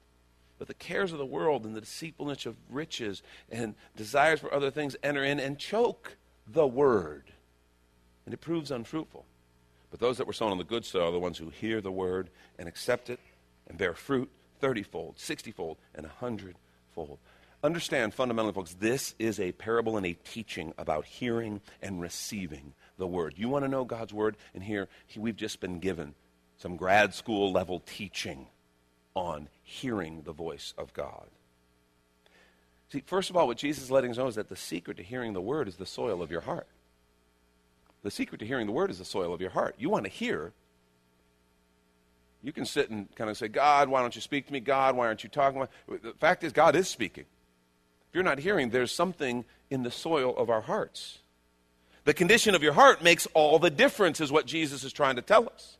but 0.64 0.78
the 0.78 0.82
cares 0.82 1.12
of 1.12 1.18
the 1.18 1.26
world 1.26 1.66
and 1.66 1.76
the 1.76 1.80
deceitfulness 1.82 2.46
of 2.46 2.56
riches 2.70 3.22
and 3.50 3.74
desires 3.96 4.40
for 4.40 4.52
other 4.54 4.70
things 4.70 4.96
enter 5.02 5.22
in 5.22 5.38
and 5.38 5.58
choke 5.58 6.16
the 6.46 6.66
word. 6.66 7.24
And 8.24 8.32
it 8.32 8.40
proves 8.40 8.70
unfruitful. 8.70 9.26
But 9.90 10.00
those 10.00 10.16
that 10.16 10.26
were 10.26 10.32
sown 10.32 10.52
on 10.52 10.56
the 10.56 10.64
good 10.64 10.86
soil 10.86 11.08
are 11.08 11.12
the 11.12 11.18
ones 11.18 11.36
who 11.36 11.50
hear 11.50 11.82
the 11.82 11.92
word 11.92 12.30
and 12.58 12.66
accept 12.66 13.10
it 13.10 13.20
and 13.68 13.76
bear 13.76 13.92
fruit 13.92 14.30
thirtyfold, 14.62 15.18
sixtyfold, 15.18 15.76
and 15.94 16.06
a 16.06 16.08
hundredfold. 16.08 17.18
Understand 17.62 18.14
fundamentally, 18.14 18.54
folks, 18.54 18.72
this 18.72 19.14
is 19.18 19.38
a 19.38 19.52
parable 19.52 19.98
and 19.98 20.06
a 20.06 20.14
teaching 20.14 20.72
about 20.78 21.04
hearing 21.04 21.60
and 21.82 22.00
receiving 22.00 22.72
the 22.96 23.06
word. 23.06 23.34
You 23.36 23.50
want 23.50 23.66
to 23.66 23.70
know 23.70 23.84
God's 23.84 24.14
word? 24.14 24.38
And 24.54 24.62
here, 24.62 24.88
we've 25.14 25.36
just 25.36 25.60
been 25.60 25.78
given 25.78 26.14
some 26.56 26.76
grad 26.76 27.12
school 27.12 27.52
level 27.52 27.80
teaching 27.80 28.46
on 29.14 29.48
hearing 29.62 30.22
the 30.22 30.32
voice 30.32 30.74
of 30.76 30.92
God. 30.92 31.26
See, 32.90 33.02
first 33.06 33.30
of 33.30 33.36
all, 33.36 33.46
what 33.46 33.56
Jesus 33.56 33.84
is 33.84 33.90
letting 33.90 34.10
us 34.10 34.18
know 34.18 34.26
is 34.26 34.34
that 34.34 34.48
the 34.48 34.56
secret 34.56 34.96
to 34.98 35.02
hearing 35.02 35.32
the 35.32 35.40
word 35.40 35.68
is 35.68 35.76
the 35.76 35.86
soil 35.86 36.22
of 36.22 36.30
your 36.30 36.42
heart. 36.42 36.66
The 38.02 38.10
secret 38.10 38.38
to 38.38 38.46
hearing 38.46 38.66
the 38.66 38.72
word 38.72 38.90
is 38.90 38.98
the 38.98 39.04
soil 39.04 39.32
of 39.32 39.40
your 39.40 39.50
heart. 39.50 39.76
You 39.78 39.88
want 39.88 40.04
to 40.04 40.10
hear. 40.10 40.52
You 42.42 42.52
can 42.52 42.66
sit 42.66 42.90
and 42.90 43.12
kind 43.16 43.30
of 43.30 43.36
say, 43.36 43.48
God, 43.48 43.88
why 43.88 44.00
don't 44.02 44.14
you 44.14 44.20
speak 44.20 44.46
to 44.46 44.52
me? 44.52 44.60
God, 44.60 44.94
why 44.94 45.06
aren't 45.06 45.24
you 45.24 45.30
talking? 45.30 45.66
The 45.88 46.12
fact 46.20 46.44
is, 46.44 46.52
God 46.52 46.76
is 46.76 46.88
speaking. 46.88 47.24
If 48.10 48.14
you're 48.14 48.22
not 48.22 48.38
hearing, 48.38 48.70
there's 48.70 48.92
something 48.92 49.44
in 49.70 49.82
the 49.82 49.90
soil 49.90 50.36
of 50.36 50.50
our 50.50 50.60
hearts. 50.60 51.18
The 52.04 52.12
condition 52.14 52.54
of 52.54 52.62
your 52.62 52.74
heart 52.74 53.02
makes 53.02 53.26
all 53.32 53.58
the 53.58 53.70
difference, 53.70 54.20
is 54.20 54.30
what 54.30 54.44
Jesus 54.44 54.84
is 54.84 54.92
trying 54.92 55.16
to 55.16 55.22
tell 55.22 55.48
us. 55.48 55.78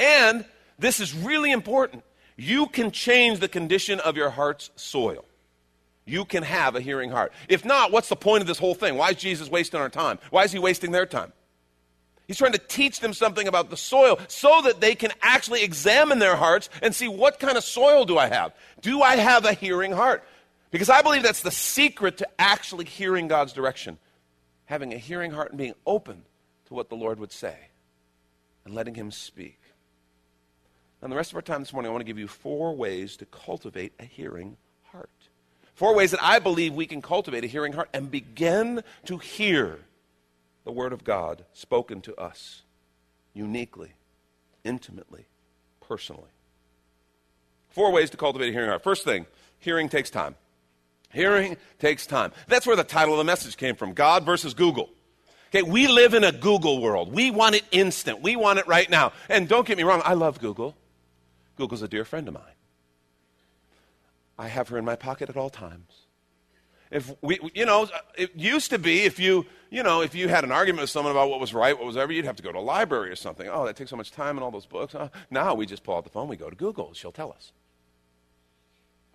And 0.00 0.44
this 0.78 0.98
is 0.98 1.14
really 1.14 1.52
important. 1.52 2.02
You 2.36 2.66
can 2.66 2.90
change 2.90 3.40
the 3.40 3.48
condition 3.48 3.98
of 4.00 4.16
your 4.16 4.30
heart's 4.30 4.70
soil. 4.76 5.24
You 6.04 6.24
can 6.24 6.42
have 6.42 6.76
a 6.76 6.80
hearing 6.80 7.10
heart. 7.10 7.32
If 7.48 7.64
not, 7.64 7.90
what's 7.90 8.08
the 8.08 8.16
point 8.16 8.42
of 8.42 8.46
this 8.46 8.58
whole 8.58 8.74
thing? 8.74 8.96
Why 8.96 9.10
is 9.10 9.16
Jesus 9.16 9.50
wasting 9.50 9.80
our 9.80 9.88
time? 9.88 10.18
Why 10.30 10.44
is 10.44 10.52
he 10.52 10.58
wasting 10.58 10.92
their 10.92 11.06
time? 11.06 11.32
He's 12.26 12.38
trying 12.38 12.52
to 12.52 12.58
teach 12.58 13.00
them 13.00 13.12
something 13.12 13.46
about 13.46 13.70
the 13.70 13.76
soil 13.76 14.18
so 14.28 14.60
that 14.62 14.80
they 14.80 14.94
can 14.94 15.12
actually 15.22 15.62
examine 15.62 16.18
their 16.18 16.36
hearts 16.36 16.68
and 16.82 16.94
see 16.94 17.08
what 17.08 17.38
kind 17.38 17.56
of 17.56 17.64
soil 17.64 18.04
do 18.04 18.18
I 18.18 18.26
have? 18.28 18.52
Do 18.80 19.02
I 19.02 19.16
have 19.16 19.44
a 19.44 19.52
hearing 19.52 19.92
heart? 19.92 20.24
Because 20.70 20.90
I 20.90 21.02
believe 21.02 21.22
that's 21.22 21.42
the 21.42 21.50
secret 21.50 22.18
to 22.18 22.28
actually 22.38 22.84
hearing 22.84 23.28
God's 23.28 23.52
direction. 23.52 23.98
Having 24.64 24.92
a 24.92 24.98
hearing 24.98 25.30
heart 25.30 25.50
and 25.50 25.58
being 25.58 25.74
open 25.86 26.22
to 26.66 26.74
what 26.74 26.88
the 26.88 26.96
Lord 26.96 27.20
would 27.20 27.32
say 27.32 27.56
and 28.64 28.74
letting 28.74 28.94
Him 28.94 29.12
speak. 29.12 29.60
And 31.02 31.12
the 31.12 31.16
rest 31.16 31.30
of 31.30 31.36
our 31.36 31.42
time 31.42 31.60
this 31.60 31.72
morning, 31.72 31.90
I 31.90 31.92
want 31.92 32.00
to 32.00 32.06
give 32.06 32.18
you 32.18 32.28
four 32.28 32.74
ways 32.74 33.16
to 33.18 33.26
cultivate 33.26 33.92
a 33.98 34.04
hearing 34.04 34.56
heart. 34.84 35.10
Four 35.74 35.94
ways 35.94 36.10
that 36.10 36.22
I 36.22 36.38
believe 36.38 36.72
we 36.72 36.86
can 36.86 37.02
cultivate 37.02 37.44
a 37.44 37.46
hearing 37.46 37.74
heart 37.74 37.90
and 37.92 38.10
begin 38.10 38.82
to 39.04 39.18
hear 39.18 39.80
the 40.64 40.72
Word 40.72 40.92
of 40.92 41.04
God 41.04 41.44
spoken 41.52 42.00
to 42.02 42.16
us 42.16 42.62
uniquely, 43.34 43.92
intimately, 44.64 45.26
personally. 45.80 46.30
Four 47.68 47.92
ways 47.92 48.08
to 48.10 48.16
cultivate 48.16 48.48
a 48.48 48.52
hearing 48.52 48.70
heart. 48.70 48.82
First 48.82 49.04
thing, 49.04 49.26
hearing 49.58 49.90
takes 49.90 50.08
time. 50.08 50.34
Hearing 51.12 51.58
takes 51.78 52.06
time. 52.06 52.32
That's 52.48 52.66
where 52.66 52.74
the 52.74 52.84
title 52.84 53.14
of 53.14 53.18
the 53.18 53.24
message 53.24 53.58
came 53.58 53.76
from 53.76 53.92
God 53.92 54.24
versus 54.24 54.54
Google. 54.54 54.88
Okay, 55.50 55.62
we 55.62 55.86
live 55.86 56.14
in 56.14 56.24
a 56.24 56.32
Google 56.32 56.80
world. 56.80 57.12
We 57.12 57.30
want 57.30 57.54
it 57.54 57.64
instant. 57.70 58.22
We 58.22 58.34
want 58.34 58.58
it 58.58 58.66
right 58.66 58.88
now. 58.88 59.12
And 59.28 59.46
don't 59.46 59.66
get 59.66 59.76
me 59.76 59.84
wrong, 59.84 60.02
I 60.04 60.14
love 60.14 60.40
Google. 60.40 60.74
Google's 61.56 61.82
a 61.82 61.88
dear 61.88 62.04
friend 62.04 62.28
of 62.28 62.34
mine. 62.34 62.42
I 64.38 64.48
have 64.48 64.68
her 64.68 64.78
in 64.78 64.84
my 64.84 64.96
pocket 64.96 65.30
at 65.30 65.36
all 65.36 65.50
times. 65.50 66.06
If 66.90 67.12
we, 67.20 67.40
you 67.54 67.66
know, 67.66 67.88
it 68.16 68.36
used 68.36 68.70
to 68.70 68.78
be 68.78 69.02
if 69.02 69.18
you, 69.18 69.46
you 69.70 69.82
know, 69.82 70.02
if 70.02 70.14
you 70.14 70.28
had 70.28 70.44
an 70.44 70.52
argument 70.52 70.82
with 70.82 70.90
someone 70.90 71.10
about 71.10 71.30
what 71.30 71.40
was 71.40 71.52
right, 71.52 71.76
what 71.76 71.86
was 71.86 71.96
ever, 71.96 72.12
you'd 72.12 72.26
have 72.26 72.36
to 72.36 72.42
go 72.42 72.52
to 72.52 72.58
a 72.58 72.60
library 72.60 73.10
or 73.10 73.16
something. 73.16 73.48
Oh, 73.48 73.66
that 73.66 73.76
takes 73.76 73.90
so 73.90 73.96
much 73.96 74.12
time 74.12 74.36
and 74.36 74.44
all 74.44 74.52
those 74.52 74.66
books. 74.66 74.94
Oh, 74.94 75.10
now 75.30 75.54
we 75.54 75.66
just 75.66 75.82
pull 75.82 75.96
out 75.96 76.04
the 76.04 76.10
phone, 76.10 76.28
we 76.28 76.36
go 76.36 76.48
to 76.48 76.54
Google. 76.54 76.92
She'll 76.94 77.12
tell 77.12 77.32
us. 77.32 77.52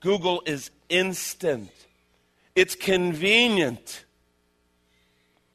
Google 0.02 0.44
is 0.46 0.72
instant. 0.90 1.72
It's 2.56 2.76
convenient. 2.76 4.04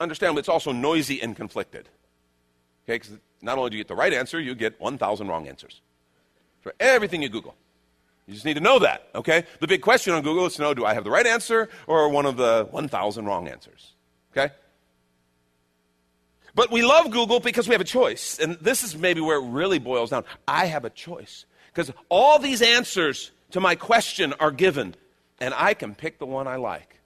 Understand, 0.00 0.38
it's 0.38 0.48
also 0.48 0.72
noisy 0.72 1.20
and 1.20 1.36
conflicted. 1.36 1.88
Okay, 2.84 2.94
because 2.94 3.10
not 3.42 3.58
only 3.58 3.70
do 3.70 3.76
you 3.76 3.82
get 3.82 3.88
the 3.88 3.94
right 3.94 4.12
answer, 4.12 4.40
you 4.40 4.54
get 4.54 4.80
1,000 4.80 5.28
wrong 5.28 5.48
answers 5.48 5.82
for 6.66 6.74
everything 6.80 7.22
you 7.22 7.28
Google. 7.28 7.54
You 8.26 8.34
just 8.34 8.44
need 8.44 8.54
to 8.54 8.60
know 8.60 8.80
that, 8.80 9.08
okay? 9.14 9.44
The 9.60 9.68
big 9.68 9.82
question 9.82 10.14
on 10.14 10.22
Google 10.24 10.46
is 10.46 10.56
to 10.56 10.62
know 10.62 10.74
do 10.74 10.84
I 10.84 10.94
have 10.94 11.04
the 11.04 11.12
right 11.12 11.24
answer 11.24 11.68
or 11.86 12.08
one 12.08 12.26
of 12.26 12.36
the 12.36 12.66
1,000 12.72 13.24
wrong 13.24 13.46
answers, 13.46 13.92
okay? 14.32 14.52
But 16.56 16.72
we 16.72 16.82
love 16.82 17.12
Google 17.12 17.38
because 17.38 17.68
we 17.68 17.74
have 17.74 17.80
a 17.80 17.84
choice. 17.84 18.40
And 18.40 18.56
this 18.56 18.82
is 18.82 18.96
maybe 18.96 19.20
where 19.20 19.36
it 19.36 19.48
really 19.48 19.78
boils 19.78 20.10
down. 20.10 20.24
I 20.48 20.66
have 20.66 20.84
a 20.84 20.90
choice. 20.90 21.44
Because 21.72 21.92
all 22.08 22.40
these 22.40 22.62
answers 22.62 23.30
to 23.52 23.60
my 23.60 23.76
question 23.76 24.32
are 24.40 24.50
given, 24.50 24.96
and 25.38 25.54
I 25.54 25.74
can 25.74 25.94
pick 25.94 26.18
the 26.18 26.26
one 26.26 26.48
I 26.48 26.56
like. 26.56 26.98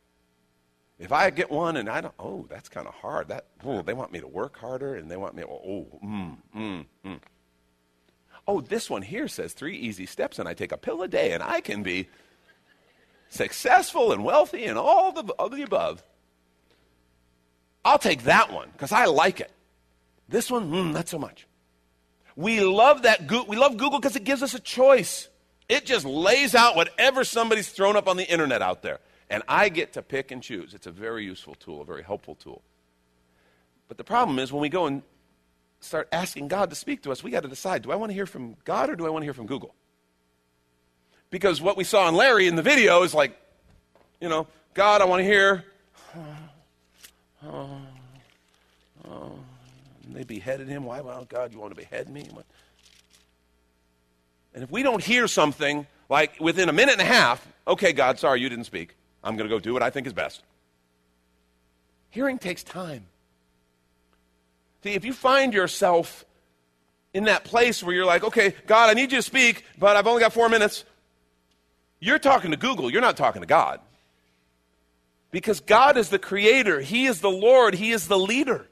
If 0.98 1.12
I 1.12 1.28
get 1.28 1.50
one 1.50 1.76
and 1.76 1.90
I 1.90 2.00
don't, 2.00 2.14
oh, 2.18 2.46
that's 2.48 2.70
kind 2.70 2.86
of 2.86 2.94
hard. 2.94 3.28
That, 3.28 3.44
oh, 3.62 3.82
they 3.82 3.92
want 3.92 4.10
me 4.10 4.20
to 4.20 4.26
work 4.26 4.56
harder 4.56 4.94
and 4.94 5.10
they 5.10 5.18
want 5.18 5.34
me, 5.34 5.42
oh, 5.42 5.86
mm, 6.02 6.36
mm, 6.56 6.86
mm. 7.04 7.20
Oh, 8.50 8.60
this 8.60 8.90
one 8.90 9.02
here 9.02 9.28
says 9.28 9.52
three 9.52 9.76
easy 9.76 10.06
steps 10.06 10.40
and 10.40 10.48
I 10.48 10.54
take 10.54 10.72
a 10.72 10.76
pill 10.76 11.02
a 11.02 11.08
day 11.08 11.30
and 11.30 11.40
I 11.40 11.60
can 11.60 11.84
be 11.84 12.08
successful 13.28 14.10
and 14.10 14.24
wealthy 14.24 14.64
and 14.64 14.76
all 14.76 15.12
the, 15.12 15.22
all 15.34 15.48
the 15.48 15.62
above. 15.62 16.02
I'll 17.84 18.00
take 18.00 18.24
that 18.24 18.52
one 18.52 18.68
because 18.72 18.90
I 18.90 19.04
like 19.04 19.38
it. 19.38 19.52
This 20.28 20.50
one, 20.50 20.68
mm, 20.68 20.92
not 20.92 21.08
so 21.08 21.16
much. 21.16 21.46
We 22.34 22.60
love 22.60 23.02
that. 23.02 23.28
Go- 23.28 23.44
we 23.44 23.56
love 23.56 23.76
Google 23.76 24.00
because 24.00 24.16
it 24.16 24.24
gives 24.24 24.42
us 24.42 24.52
a 24.52 24.58
choice. 24.58 25.28
It 25.68 25.86
just 25.86 26.04
lays 26.04 26.56
out 26.56 26.74
whatever 26.74 27.22
somebody's 27.22 27.68
thrown 27.68 27.94
up 27.94 28.08
on 28.08 28.16
the 28.16 28.28
internet 28.28 28.62
out 28.62 28.82
there. 28.82 28.98
And 29.30 29.44
I 29.46 29.68
get 29.68 29.92
to 29.92 30.02
pick 30.02 30.32
and 30.32 30.42
choose. 30.42 30.74
It's 30.74 30.88
a 30.88 30.90
very 30.90 31.24
useful 31.24 31.54
tool, 31.54 31.82
a 31.82 31.84
very 31.84 32.02
helpful 32.02 32.34
tool. 32.34 32.62
But 33.86 33.96
the 33.96 34.02
problem 34.02 34.40
is 34.40 34.52
when 34.52 34.60
we 34.60 34.68
go 34.68 34.86
and 34.86 35.02
start 35.80 36.08
asking 36.12 36.48
God 36.48 36.70
to 36.70 36.76
speak 36.76 37.02
to 37.02 37.12
us, 37.12 37.22
we 37.22 37.30
got 37.30 37.42
to 37.42 37.48
decide 37.48 37.82
do 37.82 37.92
I 37.92 37.96
want 37.96 38.10
to 38.10 38.14
hear 38.14 38.26
from 38.26 38.56
God 38.64 38.90
or 38.90 38.96
do 38.96 39.06
I 39.06 39.10
want 39.10 39.22
to 39.22 39.26
hear 39.26 39.34
from 39.34 39.46
Google? 39.46 39.74
Because 41.30 41.60
what 41.60 41.76
we 41.76 41.84
saw 41.84 42.08
in 42.08 42.14
Larry 42.14 42.46
in 42.46 42.56
the 42.56 42.62
video 42.62 43.02
is 43.02 43.14
like, 43.14 43.36
you 44.20 44.28
know, 44.28 44.46
God, 44.74 45.00
I 45.00 45.04
want 45.04 45.20
to 45.20 45.24
hear. 45.24 45.64
Oh, 47.42 47.80
oh, 49.08 49.32
they 50.10 50.24
beheaded 50.24 50.68
him. 50.68 50.84
Why? 50.84 51.00
Well, 51.00 51.24
God, 51.28 51.52
you 51.52 51.58
want 51.58 51.70
to 51.70 51.76
behead 51.76 52.08
me? 52.08 52.28
And 54.54 54.64
if 54.64 54.70
we 54.70 54.82
don't 54.82 55.02
hear 55.02 55.28
something 55.28 55.86
like 56.08 56.38
within 56.40 56.68
a 56.68 56.72
minute 56.72 56.92
and 56.92 57.00
a 57.00 57.04
half, 57.04 57.46
okay, 57.66 57.92
God, 57.92 58.18
sorry, 58.18 58.40
you 58.40 58.48
didn't 58.48 58.64
speak. 58.64 58.96
I'm 59.22 59.36
going 59.36 59.48
to 59.48 59.54
go 59.54 59.60
do 59.60 59.72
what 59.72 59.82
I 59.82 59.90
think 59.90 60.06
is 60.06 60.12
best. 60.12 60.42
Hearing 62.10 62.38
takes 62.38 62.64
time. 62.64 63.04
See, 64.82 64.94
if 64.94 65.04
you 65.04 65.12
find 65.12 65.52
yourself 65.52 66.24
in 67.12 67.24
that 67.24 67.44
place 67.44 67.82
where 67.82 67.94
you're 67.94 68.06
like, 68.06 68.24
okay, 68.24 68.54
God, 68.66 68.88
I 68.88 68.94
need 68.94 69.12
you 69.12 69.18
to 69.18 69.22
speak, 69.22 69.64
but 69.78 69.96
I've 69.96 70.06
only 70.06 70.20
got 70.20 70.32
four 70.32 70.48
minutes, 70.48 70.84
you're 71.98 72.18
talking 72.18 72.50
to 72.52 72.56
Google, 72.56 72.90
you're 72.90 73.02
not 73.02 73.16
talking 73.16 73.42
to 73.42 73.46
God. 73.46 73.80
Because 75.30 75.60
God 75.60 75.96
is 75.96 76.08
the 76.08 76.18
creator, 76.18 76.80
He 76.80 77.06
is 77.06 77.20
the 77.20 77.30
Lord, 77.30 77.74
He 77.74 77.90
is 77.90 78.08
the 78.08 78.18
leader. 78.18 78.66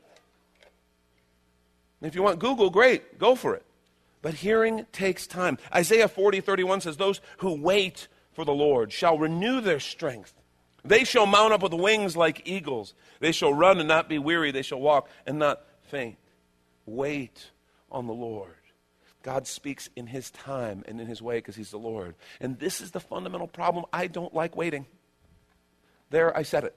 if 2.01 2.15
you 2.15 2.23
want 2.23 2.39
Google, 2.39 2.71
great, 2.71 3.19
go 3.19 3.35
for 3.35 3.55
it. 3.55 3.65
But 4.23 4.35
hearing 4.35 4.87
takes 4.93 5.27
time. 5.27 5.59
Isaiah 5.73 6.09
40, 6.09 6.41
31 6.41 6.81
says, 6.81 6.97
Those 6.97 7.21
who 7.39 7.61
wait 7.61 8.09
for 8.33 8.45
the 8.45 8.53
Lord 8.53 8.93
shall 8.93 9.19
renew 9.19 9.61
their 9.61 9.79
strength. 9.79 10.35
They 10.85 11.05
shall 11.05 11.27
mount 11.27 11.53
up 11.53 11.63
with 11.63 11.75
wings 11.75 12.17
like 12.17 12.43
eagles. 12.45 12.95
They 13.21 13.33
shall 13.33 13.53
run 13.53 13.79
and 13.79 13.89
not 13.89 14.09
be 14.09 14.19
weary. 14.19 14.51
They 14.51 14.63
shall 14.63 14.81
walk 14.81 15.09
and 15.27 15.39
not 15.39 15.61
faint. 15.89 16.17
Wait 16.87 17.51
on 17.91 18.07
the 18.07 18.13
Lord. 18.13 18.55
God 19.23 19.47
speaks 19.47 19.91
in 19.97 20.07
His 20.07 20.31
time 20.31 20.85
and 20.87 21.01
in 21.01 21.07
His 21.07 21.21
way 21.21 21.39
because 21.39 21.57
He's 21.57 21.71
the 21.71 21.79
Lord. 21.79 22.15
And 22.41 22.59
this 22.59 22.81
is 22.81 22.93
the 22.93 23.01
fundamental 23.01 23.49
problem. 23.49 23.85
I 23.93 24.07
don't 24.07 24.35
like 24.35 24.57
waiting. 24.57 24.87
There, 26.11 26.37
I 26.37 26.43
said 26.43 26.65
it. 26.65 26.75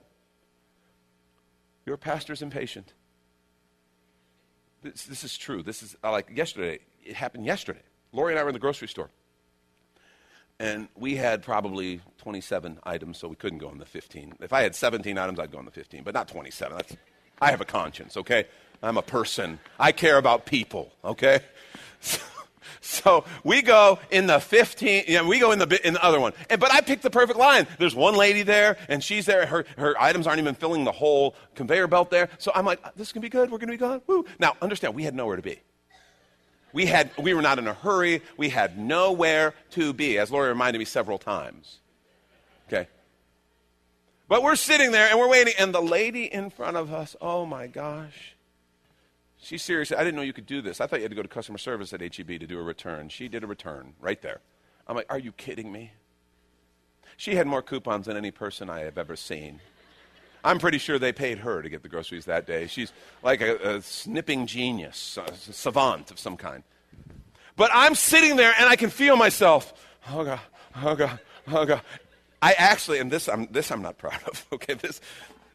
Your 1.86 1.98
pastor's 1.98 2.42
impatient. 2.42 2.94
This, 4.82 5.04
this 5.04 5.24
is 5.24 5.38
true. 5.38 5.64
This 5.64 5.84
is 5.84 5.96
like 6.04 6.30
yesterday. 6.36 6.80
It 7.04 7.16
happened 7.16 7.46
yesterday. 7.46 7.82
Lori 8.12 8.34
and 8.34 8.40
I 8.40 8.44
were 8.44 8.50
in 8.50 8.54
the 8.54 8.60
grocery 8.60 8.88
store. 8.88 9.10
And 10.60 10.90
we 10.96 11.16
had 11.16 11.42
probably 11.42 12.02
27 12.20 12.80
items, 12.84 13.18
so 13.18 13.28
we 13.28 13.36
couldn't 13.36 13.58
go 13.58 13.70
on 13.70 13.80
the 13.80 13.86
15. 13.86 14.36
If 14.42 14.54
I 14.54 14.62
had 14.62 14.76
17 14.76 15.18
items, 15.18 15.40
I'd 15.40 15.52
go 15.52 15.58
on 15.58 15.66
the 15.66 15.72
15, 15.72 16.04
but 16.04 16.14
not 16.14 16.28
27. 16.28 16.78
That's, 16.78 16.96
I 17.42 17.50
have 17.50 17.62
a 17.62 17.66
conscience, 17.66 18.16
okay? 18.16 18.46
I'm 18.84 18.98
a 18.98 19.02
person. 19.02 19.60
I 19.80 19.92
care 19.92 20.18
about 20.18 20.46
people, 20.46 20.92
okay? 21.04 21.42
So, 22.84 23.26
we 23.44 23.62
go 23.62 24.00
in 24.10 24.26
the 24.26 24.40
15, 24.40 25.04
you 25.08 25.18
know, 25.18 25.28
we 25.28 25.40
go 25.40 25.52
in 25.52 25.60
the, 25.60 25.88
in 25.88 25.94
the 25.94 26.04
other 26.04 26.20
one. 26.20 26.34
And, 26.50 26.60
but 26.60 26.72
I 26.72 26.82
picked 26.82 27.04
the 27.04 27.12
perfect 27.12 27.38
line. 27.38 27.68
There's 27.78 27.94
one 27.94 28.16
lady 28.16 28.42
there, 28.42 28.76
and 28.90 29.04
she's 29.04 29.28
there. 29.28 29.46
Her, 29.46 29.66
her 29.78 29.96
items 30.02 30.26
aren't 30.26 30.40
even 30.40 30.56
filling 30.56 30.84
the 30.84 30.92
whole 30.92 31.36
conveyor 31.54 31.88
belt 31.88 32.10
there. 32.10 32.30
So 32.40 32.52
I'm 32.56 32.66
like, 32.66 32.82
this 32.96 33.08
is 33.08 33.14
going 33.14 33.22
to 33.22 33.26
be 33.26 33.30
good. 33.30 33.52
We're 33.52 33.60
going 33.60 33.68
to 33.68 33.74
be 33.74 33.78
good. 33.78 34.02
Woo. 34.08 34.26
Now, 34.40 34.58
understand, 34.64 34.96
we 34.96 35.04
had 35.04 35.14
nowhere 35.14 35.36
to 35.36 35.44
be. 35.44 35.60
We, 36.74 36.88
had, 36.88 37.12
we 37.20 37.36
were 37.36 37.44
not 37.44 37.60
in 37.60 37.68
a 37.68 37.74
hurry. 37.74 38.24
We 38.36 38.50
had 38.50 38.80
nowhere 38.80 39.54
to 39.72 39.94
be, 39.94 40.18
as 40.18 40.32
Lori 40.32 40.50
reminded 40.50 40.80
me 40.80 40.86
several 40.86 41.20
times. 41.20 41.80
Okay? 42.68 42.88
But 44.28 44.42
we're 44.42 44.56
sitting 44.56 44.92
there 44.92 45.08
and 45.08 45.20
we're 45.20 45.30
waiting, 45.30 45.54
and 45.60 45.74
the 45.74 45.82
lady 45.82 46.26
in 46.26 46.50
front 46.50 46.78
of 46.78 46.92
us, 46.92 47.16
oh 47.22 47.46
my 47.46 47.68
gosh, 47.68 48.36
She's 49.42 49.64
serious. 49.64 49.92
I 49.92 49.98
didn't 49.98 50.16
know 50.16 50.22
you 50.22 50.34
could 50.34 50.46
do 50.46 50.62
this. 50.62 50.80
I 50.80 50.88
thought 50.88 50.98
you 50.98 51.04
had 51.04 51.12
to 51.12 51.16
go 51.16 51.24
to 51.24 51.28
customer 51.28 51.58
service 51.58 51.92
at 51.94 52.02
HEB 52.02 52.28
to 52.28 52.48
do 52.48 52.60
a 52.60 52.64
return. 52.64 53.10
She 53.10 53.28
did 53.28 53.44
a 53.44 53.48
return 53.48 53.94
right 54.00 54.22
there. 54.22 54.40
I'm 54.88 54.96
like, 54.96 55.08
are 55.10 55.18
you 55.20 55.32
kidding 55.32 55.72
me? 55.72 55.94
She 57.18 57.36
had 57.36 57.48
more 57.48 57.62
coupons 57.62 58.06
than 58.06 58.16
any 58.16 58.32
person 58.32 58.70
I 58.70 58.82
have 58.82 58.98
ever 58.98 59.16
seen. 59.16 59.60
I'm 60.44 60.60
pretty 60.60 60.78
sure 60.78 61.00
they 61.00 61.12
paid 61.12 61.40
her 61.40 61.62
to 61.62 61.70
get 61.70 61.84
the 61.84 61.90
groceries 61.90 62.26
that 62.26 62.46
day. 62.46 62.68
She's 62.68 62.94
like 63.24 63.42
a, 63.42 63.78
a 63.78 63.82
snipping 63.82 64.46
genius, 64.46 65.18
a 65.18 65.34
savant 65.54 66.12
of 66.12 66.20
some 66.20 66.38
kind. 66.38 66.64
But 67.56 67.72
I'm 67.74 67.96
sitting 67.96 68.38
there 68.38 68.54
and 68.58 68.68
I 68.68 68.76
can 68.76 68.90
feel 68.90 69.16
myself. 69.18 69.74
Oh 70.10 70.24
God, 70.24 70.40
oh 70.84 70.96
God, 70.96 71.20
oh 71.48 71.66
God. 71.66 71.82
I 72.42 72.54
actually, 72.54 73.00
and 73.00 73.12
this 73.12 73.28
I'm, 73.28 73.48
this 73.52 73.72
I'm 73.72 73.82
not 73.82 73.98
proud 73.98 74.20
of. 74.28 74.46
Okay, 74.54 74.74
this 74.74 75.02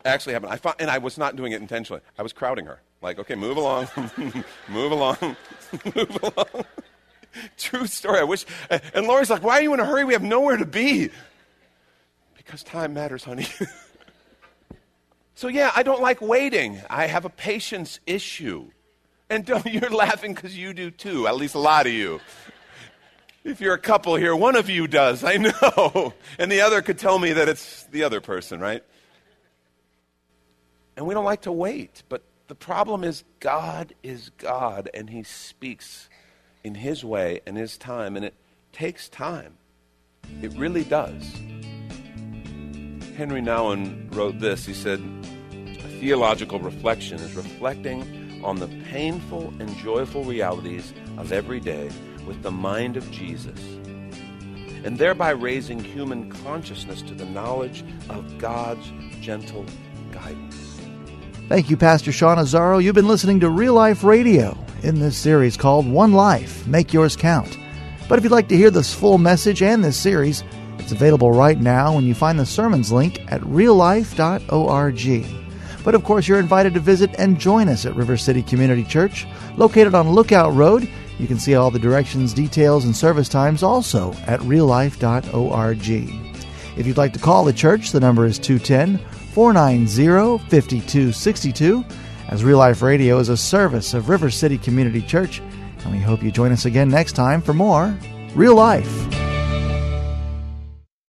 actually 0.04 0.34
happened. 0.34 0.52
I 0.52 0.56
found, 0.56 0.76
and 0.78 0.90
I 0.90 0.98
was 0.98 1.18
not 1.18 1.36
doing 1.36 1.52
it 1.52 1.60
intentionally. 1.60 2.02
I 2.18 2.22
was 2.22 2.32
crowding 2.32 2.66
her. 2.66 2.80
Like, 3.02 3.18
okay, 3.18 3.34
move 3.34 3.56
along, 3.56 3.88
move 4.68 4.92
along, 4.92 5.16
move 5.94 6.18
along. 6.22 6.64
True 7.58 7.86
story. 7.86 8.20
I 8.20 8.24
wish. 8.24 8.46
And 8.94 9.06
Lori's 9.06 9.30
like, 9.30 9.42
why 9.42 9.58
are 9.58 9.62
you 9.62 9.74
in 9.74 9.80
a 9.80 9.84
hurry? 9.84 10.04
We 10.04 10.14
have 10.14 10.22
nowhere 10.22 10.56
to 10.56 10.66
be. 10.66 11.10
Because 12.36 12.62
time 12.62 12.94
matters, 12.94 13.24
honey. 13.24 13.46
so, 15.34 15.48
yeah, 15.48 15.70
I 15.74 15.82
don't 15.82 16.00
like 16.00 16.20
waiting. 16.20 16.80
I 16.88 17.06
have 17.06 17.24
a 17.24 17.30
patience 17.30 18.00
issue. 18.06 18.70
And 19.28 19.44
don't, 19.44 19.66
you're 19.66 19.90
laughing 19.90 20.34
because 20.34 20.56
you 20.56 20.72
do 20.72 20.90
too, 20.90 21.26
at 21.26 21.36
least 21.36 21.54
a 21.54 21.58
lot 21.58 21.86
of 21.86 21.92
you. 21.92 22.20
If 23.44 23.60
you're 23.60 23.74
a 23.74 23.78
couple 23.78 24.16
here, 24.16 24.34
one 24.34 24.56
of 24.56 24.68
you 24.68 24.88
does, 24.88 25.22
I 25.22 25.36
know. 25.36 26.14
And 26.38 26.50
the 26.50 26.62
other 26.62 26.82
could 26.82 26.98
tell 26.98 27.18
me 27.18 27.34
that 27.34 27.48
it's 27.48 27.84
the 27.84 28.02
other 28.02 28.20
person, 28.20 28.58
right? 28.58 28.82
And 30.96 31.06
we 31.06 31.14
don't 31.14 31.24
like 31.24 31.42
to 31.42 31.52
wait. 31.52 32.02
But 32.08 32.22
the 32.48 32.54
problem 32.54 33.02
is, 33.04 33.24
God 33.40 33.94
is 34.02 34.30
God, 34.38 34.88
and 34.94 35.10
He 35.10 35.22
speaks 35.22 36.08
in 36.62 36.76
His 36.76 37.04
way 37.04 37.40
and 37.46 37.56
His 37.56 37.76
time, 37.76 38.16
and 38.16 38.24
it 38.24 38.34
takes 38.72 39.08
time. 39.08 39.56
It 40.42 40.52
really 40.52 40.84
does. 40.84 41.22
Henri 43.16 43.40
Nouwen 43.40 44.14
wrote 44.14 44.38
this. 44.38 44.66
He 44.66 44.74
said, 44.74 45.00
A 45.50 46.00
theological 46.00 46.60
reflection 46.60 47.18
is 47.18 47.34
reflecting 47.34 48.42
on 48.44 48.56
the 48.56 48.68
painful 48.90 49.48
and 49.58 49.74
joyful 49.78 50.24
realities 50.24 50.92
of 51.16 51.32
every 51.32 51.60
day 51.60 51.90
with 52.26 52.42
the 52.42 52.50
mind 52.50 52.96
of 52.96 53.10
Jesus, 53.10 53.58
and 54.84 54.98
thereby 54.98 55.30
raising 55.30 55.82
human 55.82 56.30
consciousness 56.30 57.00
to 57.02 57.14
the 57.14 57.26
knowledge 57.26 57.82
of 58.10 58.38
God's 58.38 58.92
gentle 59.20 59.64
guidance. 60.12 60.65
Thank 61.48 61.70
you, 61.70 61.76
Pastor 61.76 62.10
Sean 62.10 62.38
Azzaro. 62.38 62.82
You've 62.82 62.96
been 62.96 63.06
listening 63.06 63.38
to 63.38 63.50
Real 63.50 63.74
Life 63.74 64.02
Radio 64.02 64.58
in 64.82 64.98
this 64.98 65.16
series 65.16 65.56
called 65.56 65.86
One 65.86 66.12
Life 66.12 66.66
Make 66.66 66.92
Yours 66.92 67.14
Count. 67.14 67.56
But 68.08 68.18
if 68.18 68.24
you'd 68.24 68.32
like 68.32 68.48
to 68.48 68.56
hear 68.56 68.72
this 68.72 68.92
full 68.92 69.16
message 69.16 69.62
and 69.62 69.84
this 69.84 69.96
series, 69.96 70.42
it's 70.80 70.90
available 70.90 71.30
right 71.30 71.60
now 71.60 71.94
when 71.94 72.04
you 72.04 72.16
find 72.16 72.36
the 72.36 72.44
sermons 72.44 72.90
link 72.90 73.20
at 73.30 73.40
reallife.org. 73.42 75.26
But 75.84 75.94
of 75.94 76.02
course, 76.02 76.26
you're 76.26 76.40
invited 76.40 76.74
to 76.74 76.80
visit 76.80 77.14
and 77.16 77.38
join 77.38 77.68
us 77.68 77.86
at 77.86 77.94
River 77.94 78.16
City 78.16 78.42
Community 78.42 78.82
Church, 78.82 79.24
located 79.56 79.94
on 79.94 80.10
Lookout 80.10 80.52
Road. 80.52 80.90
You 81.16 81.28
can 81.28 81.38
see 81.38 81.54
all 81.54 81.70
the 81.70 81.78
directions, 81.78 82.34
details, 82.34 82.84
and 82.84 82.96
service 82.96 83.28
times 83.28 83.62
also 83.62 84.14
at 84.26 84.40
reallife.org. 84.40 85.88
If 86.76 86.86
you'd 86.88 86.96
like 86.96 87.12
to 87.12 87.20
call 87.20 87.44
the 87.44 87.52
church, 87.52 87.92
the 87.92 88.00
number 88.00 88.26
is 88.26 88.40
210 88.40 88.98
490 89.36 90.38
5262. 90.48 91.84
As 92.28 92.42
Real 92.42 92.56
Life 92.56 92.80
Radio 92.80 93.18
is 93.18 93.28
a 93.28 93.36
service 93.36 93.92
of 93.92 94.08
River 94.08 94.30
City 94.30 94.56
Community 94.56 95.02
Church, 95.02 95.40
and 95.84 95.92
we 95.92 95.98
hope 95.98 96.22
you 96.22 96.30
join 96.30 96.52
us 96.52 96.64
again 96.64 96.88
next 96.88 97.12
time 97.12 97.42
for 97.42 97.52
more 97.52 97.94
Real 98.34 98.54
Life. 98.54 99.25